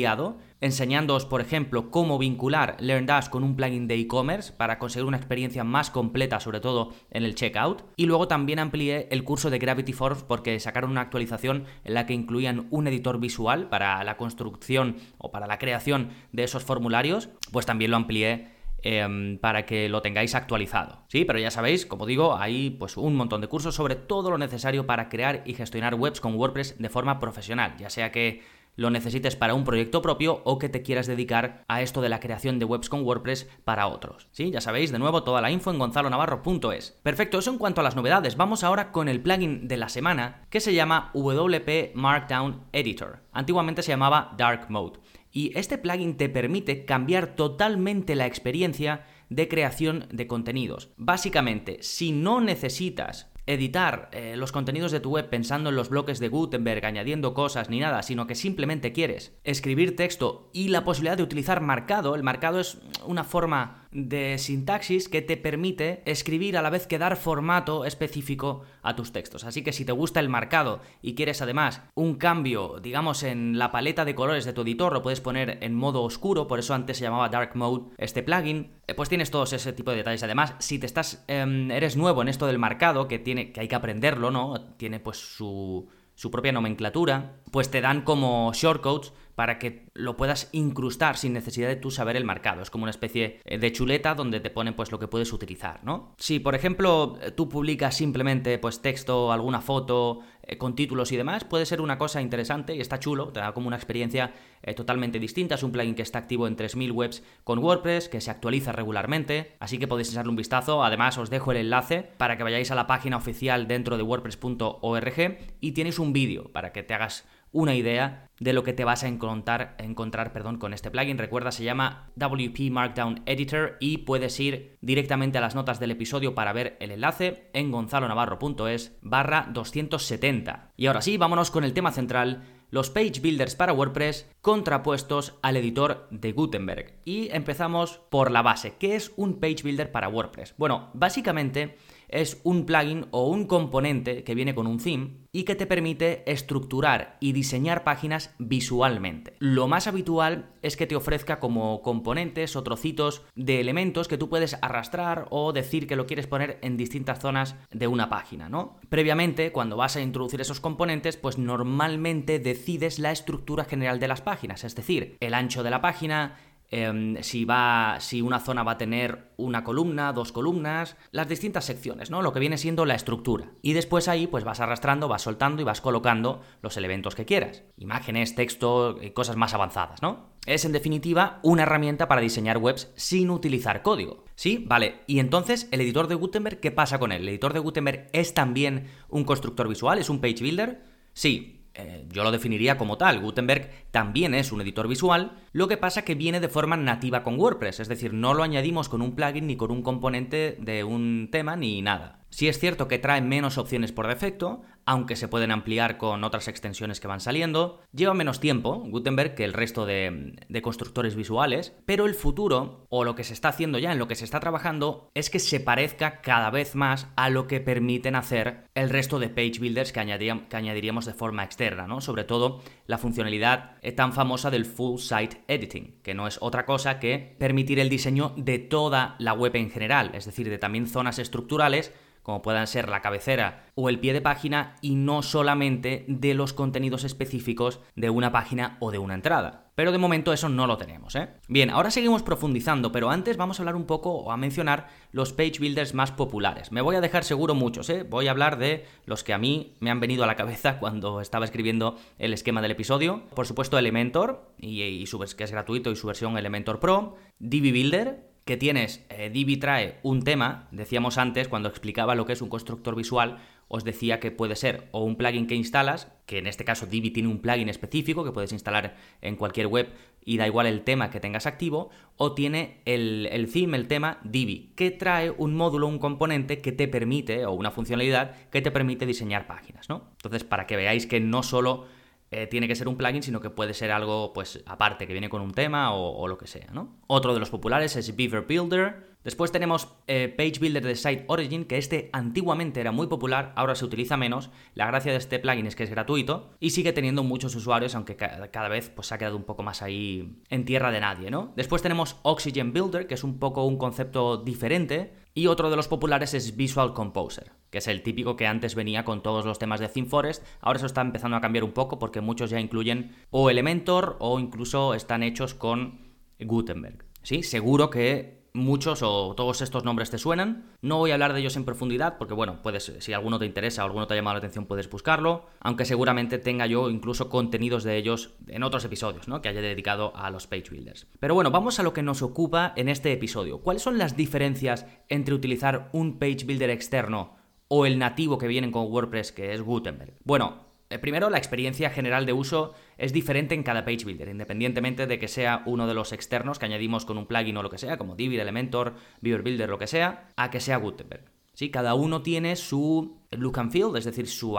enseñándoos, 0.61 1.25
por 1.25 1.41
ejemplo, 1.41 1.91
cómo 1.91 2.19
vincular 2.19 2.77
LearnDash 2.81 3.29
con 3.29 3.45
un 3.45 3.57
plugin 3.57 3.87
de 3.87 3.95
e-commerce 3.95 4.53
para 4.53 4.79
conseguir 4.79 5.07
una 5.07 5.17
experiencia 5.17 5.65
más 5.65 5.91
completa, 5.91 6.41
sobre 6.41 6.61
todo 6.61 6.93
en 7.11 7.25
el 7.25 7.35
checkout. 7.35 7.85
Y 7.97 8.07
luego 8.07 8.29
también 8.29 8.59
amplié 8.59 9.09
el 9.11 9.25
curso 9.25 9.51
de 9.51 9.59
Gravity 9.59 9.93
Force 9.93 10.25
porque 10.27 10.59
sacaron 10.61 10.91
una 10.91 11.03
actualización 11.03 11.65
en 11.85 11.95
la 11.95 12.07
que 12.07 12.15
incluían 12.15 12.67
un 12.71 12.87
editor 12.89 13.21
visual 13.21 13.69
para 13.69 14.03
la 14.05 14.17
construcción 14.17 14.97
o 15.19 15.31
para 15.31 15.47
la 15.47 15.59
creación 15.59 16.11
de 16.33 16.45
esos 16.45 16.65
formularios, 16.65 17.29
pues 17.53 17.67
también 17.67 17.91
lo 17.91 17.97
amplié 17.97 18.49
em, 18.83 19.39
para 19.39 19.67
que 19.67 19.89
lo 19.89 20.03
tengáis 20.03 20.35
actualizado. 20.35 21.05
Sí, 21.09 21.25
pero 21.25 21.39
ya 21.39 21.51
sabéis, 21.51 21.87
como 21.87 22.07
digo, 22.07 22.37
hay 22.37 22.71
pues 22.71 22.97
un 22.97 23.15
montón 23.15 23.41
de 23.41 23.49
cursos 23.49 23.75
sobre 23.75 23.97
todo 23.97 24.31
lo 24.31 24.39
necesario 24.39 24.87
para 24.87 25.09
crear 25.09 25.43
y 25.47 25.55
gestionar 25.55 25.95
webs 25.95 26.21
con 26.21 26.35
WordPress 26.35 26.79
de 26.79 26.89
forma 26.89 27.19
profesional, 27.19 27.77
ya 27.79 27.91
sea 27.91 28.13
que 28.13 28.43
lo 28.78 28.91
necesites 28.91 29.34
para 29.34 29.55
un 29.55 29.65
proyecto 29.65 30.00
propio 30.00 30.41
o 30.44 30.59
que 30.59 30.69
te 30.69 30.83
quieras 30.83 31.09
dedicar 31.09 31.65
a 31.66 31.83
esto 31.83 32.00
de 32.00 32.09
la 32.09 32.21
creación 32.21 32.61
de 32.61 32.65
webs 32.65 32.89
con 32.89 33.03
WordPress 33.05 33.50
para 33.65 33.89
otros. 33.89 34.28
Sí, 34.31 34.53
ya 34.53 34.61
sabéis, 34.61 34.93
de 34.93 35.00
nuevo 35.00 35.25
toda 35.25 35.41
la 35.41 35.50
info 35.50 35.72
en 35.72 35.81
gonzalonavarro.es. 35.81 36.97
Perfecto, 37.03 37.41
eso 37.41 37.50
en 37.50 37.59
cuanto 37.59 37.81
a 37.81 37.84
las 37.84 37.97
novedades. 37.97 38.37
Vamos 38.37 38.62
ahora 38.62 38.93
con 38.93 39.09
el 39.09 39.21
plugin 39.21 39.67
de 39.67 39.78
la 39.78 39.88
semana 39.88 40.47
que 40.49 40.61
se 40.61 40.75
llama 40.75 41.11
WP 41.12 41.94
Markdown 41.94 42.69
Editor. 42.72 43.25
Antiguamente 43.33 43.83
se 43.83 43.91
llamaba 43.91 44.33
Dark 44.38 44.67
Mode. 44.71 45.00
Y 45.33 45.59
este 45.59 45.77
plugin 45.77 46.17
te 46.17 46.28
permite 46.28 46.84
cambiar 46.84 47.34
totalmente 47.34 48.15
la 48.15 48.27
experiencia 48.27 49.05
de 49.28 49.49
creación 49.49 50.06
de 50.12 50.28
contenidos. 50.28 50.91
Básicamente, 50.97 51.78
si 51.83 52.12
no 52.12 52.41
necesitas 52.41 53.28
editar 53.49 54.11
eh, 54.13 54.37
los 54.37 54.53
contenidos 54.53 54.93
de 54.93 55.01
tu 55.01 55.11
web 55.11 55.31
pensando 55.31 55.71
en 55.71 55.77
los 55.77 55.89
bloques 55.89 56.19
de 56.21 56.29
Gutenberg, 56.29 56.85
añadiendo 56.85 57.33
cosas 57.33 57.71
ni 57.71 57.81
nada, 57.81 58.03
sino 58.03 58.27
que 58.27 58.35
simplemente 58.35 58.93
quieres 58.93 59.39
escribir 59.43 59.97
texto 59.97 60.51
y 60.53 60.69
la 60.69 60.85
posibilidad 60.85 61.17
de 61.17 61.23
utilizar 61.23 61.63
marcado. 61.63 62.15
El 62.15 62.23
marcado 62.23 62.61
es 62.61 62.79
una 63.07 63.25
forma 63.25 63.88
de 63.91 64.37
sintaxis 64.38 65.09
que 65.09 65.22
te 65.22 65.37
permite 65.37 66.03
escribir 66.04 66.56
a 66.56 66.62
la 66.62 66.71
vez 66.71 66.87
que 66.87 66.99
dar 66.99 67.16
formato 67.16 67.84
específico 67.84 68.62
a 68.82 68.94
tus 68.97 69.12
textos. 69.12 69.44
Así 69.44 69.62
que 69.62 69.72
si 69.72 69.84
te 69.84 69.93
gusta 69.93 70.21
el 70.21 70.28
marcado 70.28 70.81
y 71.03 71.15
quieres 71.15 71.43
además 71.43 71.82
un 71.94 72.16
cambio, 72.16 72.81
digamos, 72.82 73.22
en 73.22 73.59
la 73.59 73.72
paleta 73.72 74.04
de 74.04 74.15
colores 74.15 74.44
de 74.44 74.53
tu 74.53 74.62
editor, 74.62 74.93
lo 74.93 75.03
puedes 75.03 75.21
poner 75.21 75.59
en 75.62 75.75
modo 75.75 76.03
oscuro, 76.03 76.47
por 76.47 76.59
eso 76.59 76.75
antes 76.75 76.99
se 76.99 77.04
llamaba 77.04 77.28
Dark 77.28 77.53
Mode 77.54 77.91
este 77.99 78.22
plugin, 78.22 78.72
eh, 78.87 78.94
pues 78.94 79.09
tienes 79.09 79.31
todos 79.31 79.53
ese 79.53 79.72
tipo 79.72 79.91
de 79.91 79.99
detalles. 79.99 80.22
Además, 80.22 80.55
si 80.59 80.78
te 80.78 80.87
estás, 80.87 81.25
em, 81.28 81.70
eres 81.70 81.97
nuevo 81.97 82.22
en 82.22 82.28
esto 82.28 82.47
del 82.47 82.59
marcado, 82.59 83.09
que 83.09 83.19
tiene, 83.19 83.53
que 83.53 83.60
hay 83.60 83.69
que 83.69 83.75
aprenderlo, 83.75 84.31
¿no? 84.31 84.60
Tiene 84.76 85.00
pues 85.00 85.19
su 85.19 85.88
su 86.19 86.32
propia 86.32 86.50
nomenclatura, 86.50 87.37
pues 87.53 87.70
te 87.70 87.81
dan 87.81 88.03
como 88.03 88.50
shortcodes 88.53 89.12
para 89.37 89.61
que 89.61 89.87
lo 89.94 90.17
puedas 90.17 90.49
incrustar 90.50 91.17
sin 91.17 91.32
necesidad 91.32 91.69
de 91.69 91.76
tú 91.76 91.93
saber 91.93 92.17
el 92.17 92.25
marcado. 92.25 92.61
Es 92.61 92.70
como 92.70 92.82
una 92.82 92.91
especie 92.91 93.41
eh, 93.44 93.56
de 93.56 93.70
chuleta 93.70 94.17
donde 94.17 94.41
te 94.41 94.50
pone 94.50 94.73
pues 94.73 94.91
lo 94.91 94.99
que 94.99 95.06
puedes 95.06 95.32
utilizar, 95.32 95.79
¿no? 95.85 96.17
Si 96.19 96.41
por 96.41 96.56
ejemplo 96.56 97.17
tú 97.37 97.49
publicas 97.49 97.97
simplemente 97.97 98.59
pues 98.59 98.82
texto, 98.82 99.31
alguna 99.31 99.61
foto 99.61 100.19
con 100.56 100.75
títulos 100.75 101.12
y 101.12 101.17
demás, 101.17 101.45
puede 101.45 101.67
ser 101.67 101.83
una 101.83 101.99
cosa 101.99 102.23
interesante 102.23 102.75
y 102.75 102.81
está 102.81 102.99
chulo, 102.99 103.29
te 103.29 103.41
da 103.41 103.53
como 103.53 103.67
una 103.67 103.77
experiencia 103.77 104.33
eh, 104.62 104.73
totalmente 104.73 105.19
distinta. 105.19 105.56
Es 105.56 105.62
un 105.62 105.73
plugin 105.73 105.95
que 105.95 106.03
está 106.03 106.19
activo 106.19 106.47
en 106.47 106.56
3000 106.56 106.93
webs 106.93 107.23
con 107.45 107.59
WordPress, 107.59 108.09
que 108.09 108.21
se 108.21 108.31
actualiza 108.31 108.73
regularmente, 108.73 109.56
así 109.61 109.79
que 109.79 109.87
podéis 109.87 110.11
echarle 110.11 110.31
un 110.31 110.37
vistazo. 110.37 110.83
Además 110.83 111.19
os 111.19 111.29
dejo 111.29 111.53
el 111.53 111.59
enlace 111.59 112.03
para 112.17 112.37
que 112.37 112.45
vayáis 112.45 112.71
a 112.71 112.75
la 112.75 112.87
página 112.87 113.17
oficial 113.17 113.69
dentro 113.69 113.97
de 113.97 114.03
wordpress.org 114.03 115.39
y 115.61 115.73
tienes 115.73 115.99
un 115.99 116.12
vídeo 116.12 116.51
para 116.53 116.73
que 116.73 116.83
te 116.83 116.94
hagas 116.94 117.27
una 117.53 117.75
idea 117.75 118.29
de 118.41 118.53
lo 118.53 118.62
que 118.62 118.73
te 118.73 118.85
vas 118.85 119.03
a 119.03 119.09
encontrar, 119.09 119.75
encontrar 119.79 120.33
perdón, 120.33 120.59
con 120.59 120.73
este 120.73 120.91
plugin. 120.91 121.19
Recuerda, 121.19 121.50
se 121.50 121.65
llama 121.65 122.11
WP 122.17 122.71
Markdown 122.71 123.23
Editor 123.27 123.77
y 123.81 123.99
puedes 123.99 124.39
ir 124.39 124.77
directamente 124.81 125.39
a 125.39 125.41
las 125.41 125.55
notas 125.55 125.81
del 125.81 125.91
episodio 125.91 126.35
para 126.35 126.53
ver 126.53 126.77
el 126.81 126.93
enlace 126.93 127.50
en 127.53 127.71
gonzalonavarro.es 127.71 128.97
barra 129.03 129.49
270. 129.53 130.73
Y 130.77 130.87
ahora 130.87 131.03
sí, 131.03 131.17
vámonos 131.17 131.50
con 131.50 131.65
el 131.65 131.75
tema 131.75 131.93
central 131.93 132.45
los 132.71 132.91
page 132.91 133.21
builders 133.21 133.56
para 133.56 133.73
WordPress 133.73 134.29
contrapuestos 134.43 135.39
al 135.43 135.56
editor 135.56 136.06
de 136.11 136.33
Gutenberg. 136.33 137.01
Y 137.05 137.31
empezamos 137.31 138.01
por 138.11 138.31
la 138.31 138.43
base. 138.43 138.75
¿Qué 138.79 138.94
es 138.94 139.12
un 139.17 139.41
page 139.41 139.62
builder 139.62 139.91
para 139.91 140.09
WordPress? 140.09 140.55
Bueno, 140.59 140.91
básicamente 140.93 141.77
es 142.08 142.40
un 142.44 142.66
plugin 142.66 143.06
o 143.10 143.28
un 143.28 143.46
componente 143.46 144.25
que 144.25 144.34
viene 144.34 144.55
con 144.55 144.66
un 144.66 144.78
theme 144.78 145.28
y 145.32 145.44
que 145.44 145.55
te 145.55 145.66
permite 145.66 146.31
estructurar 146.31 147.16
y 147.20 147.32
diseñar 147.32 147.84
páginas 147.84 148.34
visualmente. 148.38 149.34
Lo 149.38 149.69
más 149.69 149.87
habitual 149.87 150.50
es 150.62 150.76
que 150.76 150.87
te 150.87 150.96
ofrezca 150.96 151.38
como 151.38 151.82
componentes 151.82 152.56
o 152.56 152.62
trocitos 152.62 153.22
de 153.34 153.60
elementos 153.60 154.08
que 154.08 154.19
tú 154.19 154.28
puedes 154.28 154.56
arrastrar 154.62 155.26
o 155.31 155.52
decir 155.52 155.87
que 155.87 155.96
lo 155.96 156.06
quieres 156.06 156.26
poner 156.26 156.58
en 156.62 156.76
distintas 156.76 157.20
zonas 157.20 157.56
de 157.70 157.87
una 157.87 158.08
página, 158.08 158.49
¿no? 158.49 158.78
Previamente, 158.88 159.52
cuando 159.52 159.76
vas 159.76 159.96
a 159.96 160.00
introducir 160.00 160.40
esos 160.40 160.60
componentes, 160.60 161.16
pues 161.16 161.38
normalmente 161.38 162.38
decides 162.38 162.99
la 162.99 163.12
estructura 163.12 163.64
general 163.64 164.00
de 164.00 164.08
las 164.08 164.22
páginas, 164.22 164.64
es 164.64 164.75
decir, 164.75 165.16
el 165.20 165.34
ancho 165.34 165.62
de 165.62 165.70
la 165.70 165.82
página, 165.82 166.37
Em, 166.70 167.17
si, 167.23 167.47
va, 167.47 167.97
si 167.99 168.20
una 168.20 168.41
zona 168.41 168.62
va 168.62 168.73
a 168.73 168.79
tener 168.79 169.32
una 169.38 169.65
columna, 169.65 170.12
dos 170.12 170.32
columnas, 170.32 170.97
las 171.12 171.29
distintas 171.29 171.65
secciones, 171.65 172.11
¿no? 172.11 172.20
Lo 172.20 172.32
que 172.32 172.41
viene 172.41 172.59
siendo 172.59 172.85
la 172.85 172.94
estructura. 172.94 173.53
Y 173.62 173.73
después 173.73 174.06
ahí 174.06 174.26
pues 174.26 174.44
vas 174.44 174.61
arrastrando, 174.61 175.09
vas 175.09 175.23
soltando 175.23 175.62
y 175.62 175.65
vas 175.65 175.81
colocando 175.81 176.43
los 176.61 176.76
elementos 176.76 177.15
que 177.15 177.25
quieras. 177.25 177.62
Imágenes, 177.79 178.35
texto, 178.35 179.00
eh, 179.00 179.15
cosas 179.15 179.37
más 179.37 179.55
avanzadas, 179.55 180.03
¿no? 180.03 180.29
Es 180.44 180.67
en 180.67 180.73
definitiva 180.73 181.41
una 181.43 181.62
herramienta 181.62 182.06
para 182.06 182.20
diseñar 182.20 182.59
webs 182.59 182.91
sin 182.97 183.31
utilizar 183.31 183.82
código. 183.82 184.25
¿Sí? 184.35 184.65
Vale. 184.67 185.00
Y 185.06 185.20
entonces, 185.20 185.69
¿el 185.73 185.81
editor 185.81 186.06
de 186.06 186.15
Gutenberg 186.17 186.61
qué 186.61 186.70
pasa 186.70 186.99
con 186.99 187.12
él? 187.12 187.23
¿El 187.23 187.31
editor 187.31 187.55
de 187.55 187.61
Gutenberg 187.61 188.09
es 188.12 188.35
también 188.35 188.88
un 189.09 189.25
constructor 189.25 189.69
visual? 189.69 189.99
¿Es 189.99 190.11
un 190.11 190.20
page 190.20 190.41
builder? 190.41 190.82
Sí, 191.15 191.57
eh, 191.79 192.05
yo 192.11 192.25
lo 192.25 192.33
definiría 192.33 192.77
como 192.77 192.99
tal. 192.99 193.21
Gutenberg 193.21 193.71
también 193.93 194.35
es 194.35 194.51
un 194.51 194.61
editor 194.61 194.89
visual, 194.89 195.39
lo 195.53 195.69
que 195.69 195.77
pasa 195.77 196.03
que 196.03 196.17
viene 196.17 196.41
de 196.41 196.49
forma 196.49 196.77
nativa 196.77 197.23
con 197.23 197.39
WordPress, 197.39 197.81
es 197.81 197.89
decir, 197.89 198.13
no 198.13 198.35
lo 198.35 198.43
añadimos 198.43 198.89
con 198.89 199.01
un 199.01 199.15
plugin 199.15 199.47
ni 199.47 199.57
con 199.57 199.71
un 199.71 199.83
componente 199.83 200.57
de 200.59 200.83
un 200.83 201.29
tema 201.31 201.55
ni 201.55 201.81
nada. 201.81 202.19
Si 202.31 202.49
es 202.49 202.59
cierto 202.59 202.89
que 202.89 202.99
trae 202.99 203.23
menos 203.23 203.59
opciones 203.59 203.93
por 203.93 204.09
defecto, 204.09 204.63
aunque 204.88 205.17
se 205.17 205.29
pueden 205.29 205.50
ampliar 205.50 205.99
con 205.99 206.25
otras 206.25 206.49
extensiones 206.49 206.99
que 206.99 207.08
van 207.08 207.20
saliendo. 207.20 207.82
Lleva 207.93 208.14
menos 208.14 208.40
tiempo, 208.40 208.82
Gutenberg, 208.87 209.35
que 209.35 209.44
el 209.44 209.52
resto 209.52 209.85
de, 209.85 210.35
constructores 210.62 211.14
visuales, 211.14 211.76
pero 211.85 212.06
el 212.06 212.14
futuro, 212.14 212.87
o 212.88 213.05
lo 213.05 213.14
que 213.14 213.23
se 213.23 213.35
está 213.35 213.50
haciendo 213.50 213.79
ya, 213.79 213.93
en 213.93 213.99
lo 213.99 214.08
que 214.08 214.14
se 214.14 214.25
está 214.25 214.40
trabajando, 214.40 215.11
es 215.12 215.29
que 215.29 215.40
se 215.40 215.61
parezca 215.61 216.23
cada 216.23 216.49
vez 216.49 216.75
más 216.75 217.08
a 217.17 217.29
lo 217.29 217.46
que 217.46 217.61
permiten 217.61 218.14
hacer 218.14 218.64
el 218.75 218.88
resto 218.88 219.19
de 219.19 219.29
page 219.29 219.61
builders 219.61 219.93
que, 219.93 220.46
que 220.49 220.56
añadiríamos 220.56 221.05
de 221.05 221.12
forma 221.12 221.44
externa, 221.44 221.87
¿no? 221.87 222.00
Sobre 222.00 222.25
todo 222.25 222.62
la 222.87 222.96
funcionalidad 222.96 223.76
eh, 223.82 223.93
tan 223.93 224.14
famosa 224.14 224.50
del 224.50 224.64
Full 224.64 225.00
Site 225.00 225.44
Editing, 225.49 226.00
que 226.02 226.14
no 226.14 226.26
es 226.26 226.38
otra 226.41 226.64
cosa 226.64 226.99
que 226.99 227.37
permitir 227.38 227.79
el 227.79 227.91
diseño 227.91 228.32
de 228.38 228.58
toda 228.58 229.17
la 229.19 229.34
web 229.34 229.55
en 229.56 229.70
general, 229.70 230.12
es 230.14 230.25
decir, 230.25 230.49
de 230.49 230.56
también 230.56 230.87
zonas 230.87 231.19
estructurales 231.19 231.93
como 232.29 232.43
puedan 232.43 232.67
ser 232.67 232.91
la 232.91 233.01
cabecera 233.01 233.65
o 233.75 233.89
el 233.89 234.01
pie 234.01 234.13
de 234.13 234.21
página, 234.21 234.77
y 234.83 234.97
no 234.97 235.23
solamente 235.23 236.05
de 236.09 236.35
los 236.35 236.53
contenidos 236.53 237.05
específicos 237.05 237.81
de 237.97 238.11
una 238.11 238.33
página 238.33 238.77
o 238.81 238.91
de 238.91 238.99
una 238.99 239.15
entrada. 239.15 239.71
Pero 239.75 239.93
de 239.93 239.99
momento 239.99 240.35
eso 240.35 240.51
no 240.51 240.67
lo 240.67 240.77
tenemos, 240.77 241.15
¿eh? 241.15 241.29
Bien, 241.47 241.71
ahora 241.71 241.91
seguimos 241.91 242.23
profundizando, 242.23 242.93
pero 242.93 243.11
antes 243.11 243.39
vamos 243.39 243.59
a 243.59 243.63
hablar 243.63 243.77
un 243.77 243.87
poco 243.87 244.11
o 244.11 244.31
a 244.31 244.37
mencionar 244.37 244.89
los 245.13 245.33
page 245.33 245.61
builders 245.61 245.95
más 245.95 246.11
populares. 246.11 246.71
Me 246.71 246.83
voy 246.83 246.97
a 246.97 247.01
dejar 247.01 247.25
seguro 247.25 247.55
muchos, 247.55 247.89
¿eh? 247.89 248.03
Voy 248.03 248.27
a 248.27 248.33
hablar 248.33 248.59
de 248.59 248.85
los 249.07 249.25
que 249.25 249.33
a 249.33 249.39
mí 249.39 249.77
me 249.81 249.91
han 249.91 250.01
venido 250.01 250.25
a 250.25 250.27
la 250.27 250.37
cabeza 250.37 250.79
cuando 250.81 251.23
estaba 251.23 251.47
escribiendo 251.47 251.97
el 252.19 252.35
esquema 252.35 252.61
del 252.61 252.73
episodio. 252.73 253.23
Por 253.35 253.47
supuesto, 253.47 253.79
Elementor, 253.79 254.53
y, 254.59 255.07
su, 255.07 255.19
que 255.19 255.45
es 255.45 255.53
gratuito, 255.53 255.91
y 255.93 255.97
su 255.97 256.07
versión 256.07 256.37
Elementor 256.37 256.79
Pro. 256.79 257.17
Divi 257.39 257.71
Builder, 257.71 258.28
que 258.49 258.56
tienes, 258.56 259.05
eh, 259.11 259.29
Divi 259.29 259.59
trae 259.59 259.99
un 260.03 260.23
tema, 260.23 260.69
decíamos 260.71 261.19
antes, 261.19 261.49
cuando 261.49 261.69
explicaba 261.69 262.15
lo 262.15 262.25
que 262.25 262.33
es 262.33 262.41
un 262.41 262.49
constructor 262.49 262.97
visual, 262.97 263.37
os 263.69 263.85
decía 263.85 264.21
que 264.21 264.31
puede 264.31 264.56
ser 264.56 264.89
o 264.91 265.05
un 265.05 265.17
plugin 265.17 265.47
que 265.47 265.55
instalas, 265.55 266.11
que 266.25 266.39
en 266.39 266.47
este 266.47 266.65
caso 266.65 266.87
Divi 266.87 267.11
tiene 267.11 267.29
un 267.29 267.41
plugin 267.41 267.69
específico 267.69 268.25
que 268.25 268.33
puedes 268.33 268.53
instalar 268.53 268.97
en 269.21 269.37
cualquier 269.37 269.67
web 269.67 269.93
y 270.25 270.39
da 270.39 270.47
igual 270.47 270.67
el 270.67 270.81
tema 270.81 271.11
que 271.11 271.21
tengas 271.21 271.45
activo, 271.45 271.91
o 272.17 272.33
tiene 272.33 272.81
el, 272.87 273.29
el 273.31 273.53
theme, 273.53 273.77
el 273.77 273.87
tema 273.87 274.19
Divi, 274.25 274.73
que 274.75 274.93
trae 274.93 275.31
un 275.31 275.55
módulo, 275.55 275.87
un 275.87 275.99
componente 275.99 276.62
que 276.62 276.73
te 276.73 276.89
permite, 276.89 277.44
o 277.44 277.53
una 277.53 277.71
funcionalidad 277.71 278.35
que 278.49 278.62
te 278.62 278.71
permite 278.71 279.05
diseñar 279.05 279.47
páginas, 279.47 279.91
¿no? 279.91 280.09
Entonces, 280.12 280.44
para 280.44 280.67
que 280.67 280.77
veáis 280.77 281.06
que 281.06 281.21
no 281.21 281.43
solo 281.43 281.85
eh, 282.31 282.47
tiene 282.47 282.69
que 282.69 282.75
ser 282.75 282.89
un 282.89 282.97
plugin, 282.97 283.23
sino 283.23 283.41
que 283.41 283.51
puede 283.51 283.75
ser 283.75 283.91
algo 283.91 284.33
pues 284.33 284.63
aparte, 284.67 285.07
que 285.07 285.13
viene 285.13 285.29
con 285.29 285.41
un 285.41 285.53
tema 285.53 285.95
o, 285.95 286.29
lo 286.29 286.37
que 286.37 286.47
sea, 286.47 286.69
¿no? 286.73 286.97
Otro 287.07 287.33
de 287.35 287.41
los 287.41 287.51
populares 287.51 287.97
es 287.97 288.15
Beaver 288.15 288.43
Builder. 288.43 289.09
Después 289.25 289.51
tenemos 289.51 289.89
eh, 290.07 290.33
Page 290.37 290.61
Builder 290.61 290.85
de 290.85 290.95
Site 290.95 291.25
Origin, 291.27 291.65
que 291.65 291.77
este 291.77 292.09
antiguamente 292.13 292.81
era 292.81 292.93
muy 292.93 293.09
popular, 293.09 293.53
ahora 293.57 293.75
se 293.75 293.85
utiliza 293.85 294.17
menos. 294.17 294.51
La 294.75 294.87
gracia 294.87 295.13
de 295.13 295.19
este 295.19 295.39
plugin 295.39 295.67
es 295.67 295.75
que 295.75 295.85
es 295.85 295.91
gratuito 295.91 296.51
y 296.61 296.71
sigue 296.71 296.93
teniendo 296.93 297.25
muchos 297.25 297.55
usuarios, 297.55 297.95
aunque 297.95 298.17
cada 298.17 298.69
vez 298.69 298.91
pues, 298.91 299.09
se 299.09 299.15
ha 299.15 299.19
quedado 299.19 299.37
un 299.37 299.45
poco 299.45 299.63
más 299.63 299.83
ahí 299.83 300.43
en 300.51 300.65
tierra 300.65 300.91
de 300.91 301.01
nadie, 301.01 301.31
¿no? 301.31 301.53
Después 301.57 301.83
tenemos 301.83 302.17
Oxygen 302.23 302.73
Builder, 302.73 303.07
que 303.07 303.15
es 303.15 303.25
un 303.25 303.39
poco 303.39 303.65
un 303.65 303.77
concepto 303.77 304.37
diferente, 304.37 305.15
y 305.38 305.46
otro 305.46 305.70
de 305.70 305.76
los 305.76 305.87
populares 305.87 306.35
es 306.35 306.56
Visual 306.56 306.94
Composer, 306.94 307.52
que 307.70 307.79
es 307.79 307.87
el 307.87 308.02
típico 308.02 308.35
que 308.35 308.49
antes 308.49 308.75
venía 308.75 309.05
con 309.05 309.23
todos 309.23 309.46
los 309.46 309.61
temas 309.61 309.79
de 309.79 309.87
ThemeForest. 309.87 310.44
Ahora 310.61 310.79
eso 310.79 310.87
está 310.87 311.00
empezando 311.00 311.37
a 311.37 311.40
cambiar 311.40 311.62
un 311.62 311.70
poco 311.70 312.00
porque 312.00 312.20
muchos 312.20 312.50
ya 312.50 312.58
incluyen 312.58 313.14
o 313.31 313.49
Elementor 313.49 314.17
o 314.19 314.40
incluso 314.40 314.94
están 314.94 315.23
hechos 315.23 315.55
con 315.55 316.00
Gutenberg. 316.40 317.05
Sí, 317.23 317.44
seguro 317.44 317.88
que 317.88 318.38
muchos 318.53 319.03
o 319.03 319.35
todos 319.35 319.61
estos 319.62 319.85
nombres 319.85 320.11
te 320.11 320.19
suenan. 320.19 320.67
No 320.83 320.99
voy 320.99 321.11
a 321.11 321.15
hablar 321.15 321.33
de 321.33 321.41
ellos 321.41 321.56
en 321.56 321.65
profundidad 321.65 322.19
porque, 322.19 322.35
bueno, 322.35 322.61
puedes, 322.62 322.93
si 322.99 323.12
alguno 323.12 323.39
te 323.39 323.47
interesa 323.47 323.83
o 323.83 323.87
alguno 323.87 324.06
te 324.06 324.15
ha 324.15 324.17
llamado 324.17 324.35
la 324.35 324.39
atención, 324.39 324.67
puedes 324.67 324.89
buscarlo. 324.91 325.47
Aunque 325.61 325.85
seguramente 325.85 326.39
tenga 326.39 326.67
yo 326.67 326.91
incluso 326.91 327.29
contenidos 327.29 327.85
de 327.85 327.97
ellos 327.97 328.35
en 328.47 328.62
otros 328.62 328.85
episodios, 328.85 329.29
¿no? 329.29 329.43
Que 329.43 329.49
haya 329.49 329.61
dedicado 329.61 330.15
a 330.17 330.31
los 330.31 330.47
page 330.47 330.71
builders. 330.71 331.06
Pero 331.21 331.35
bueno, 331.35 331.50
vamos 331.50 331.79
a 331.79 331.83
lo 331.83 331.93
que 331.93 332.03
nos 332.03 332.23
ocupa 332.23 332.73
en 332.77 332.89
este 332.89 333.12
episodio. 333.12 333.61
¿Cuáles 333.61 333.83
son 333.83 333.99
las 333.99 334.17
diferencias 334.17 334.87
entre 335.09 335.35
utilizar 335.35 335.89
un 335.93 336.19
page 336.19 336.44
builder 336.44 336.71
externo 336.71 337.37
o 337.69 337.87
el 337.87 337.99
nativo 337.99 338.39
que 338.39 338.49
vienen 338.49 338.73
con 338.73 338.87
WordPress, 338.87 339.33
que 339.33 339.53
es 339.53 339.62
Gutenberg? 339.62 340.15
Bueno, 340.25 340.68
primero, 340.96 341.29
la 341.29 341.36
experiencia 341.36 341.91
general 341.91 342.24
de 342.24 342.32
uso 342.32 342.72
es 342.96 343.13
diferente 343.13 343.55
en 343.55 343.63
cada 343.63 343.84
page 343.84 344.05
builder, 344.05 344.29
independientemente 344.29 345.06
de 345.06 345.19
que 345.19 345.29
sea 345.29 345.63
uno 345.67 345.86
de 345.86 345.93
los 345.93 346.13
externos 346.13 346.58
que 346.58 346.65
añadimos 346.65 347.05
con 347.05 347.19
un 347.19 347.27
plugin 347.27 347.58
o 347.58 347.63
lo 347.63 347.69
que 347.69 347.77
sea, 347.77 347.98
como 347.98 348.17
Divi, 348.17 348.39
Elementor, 348.39 348.94
Beaver 349.20 349.43
Builder, 349.43 349.69
lo 349.69 349.79
que 349.79 349.86
sea, 349.86 350.29
a 350.36 350.51
que 350.51 350.60
sea 350.60 350.79
Gutenberg. 350.79 351.24
¿Sí? 351.53 351.70
Cada 351.70 351.94
uno 351.94 352.22
tiene 352.22 352.56
su 352.56 353.18
look 353.31 353.58
and 353.58 353.70
feel, 353.70 353.97
es 353.97 354.05
decir, 354.05 354.27
su, 354.27 354.58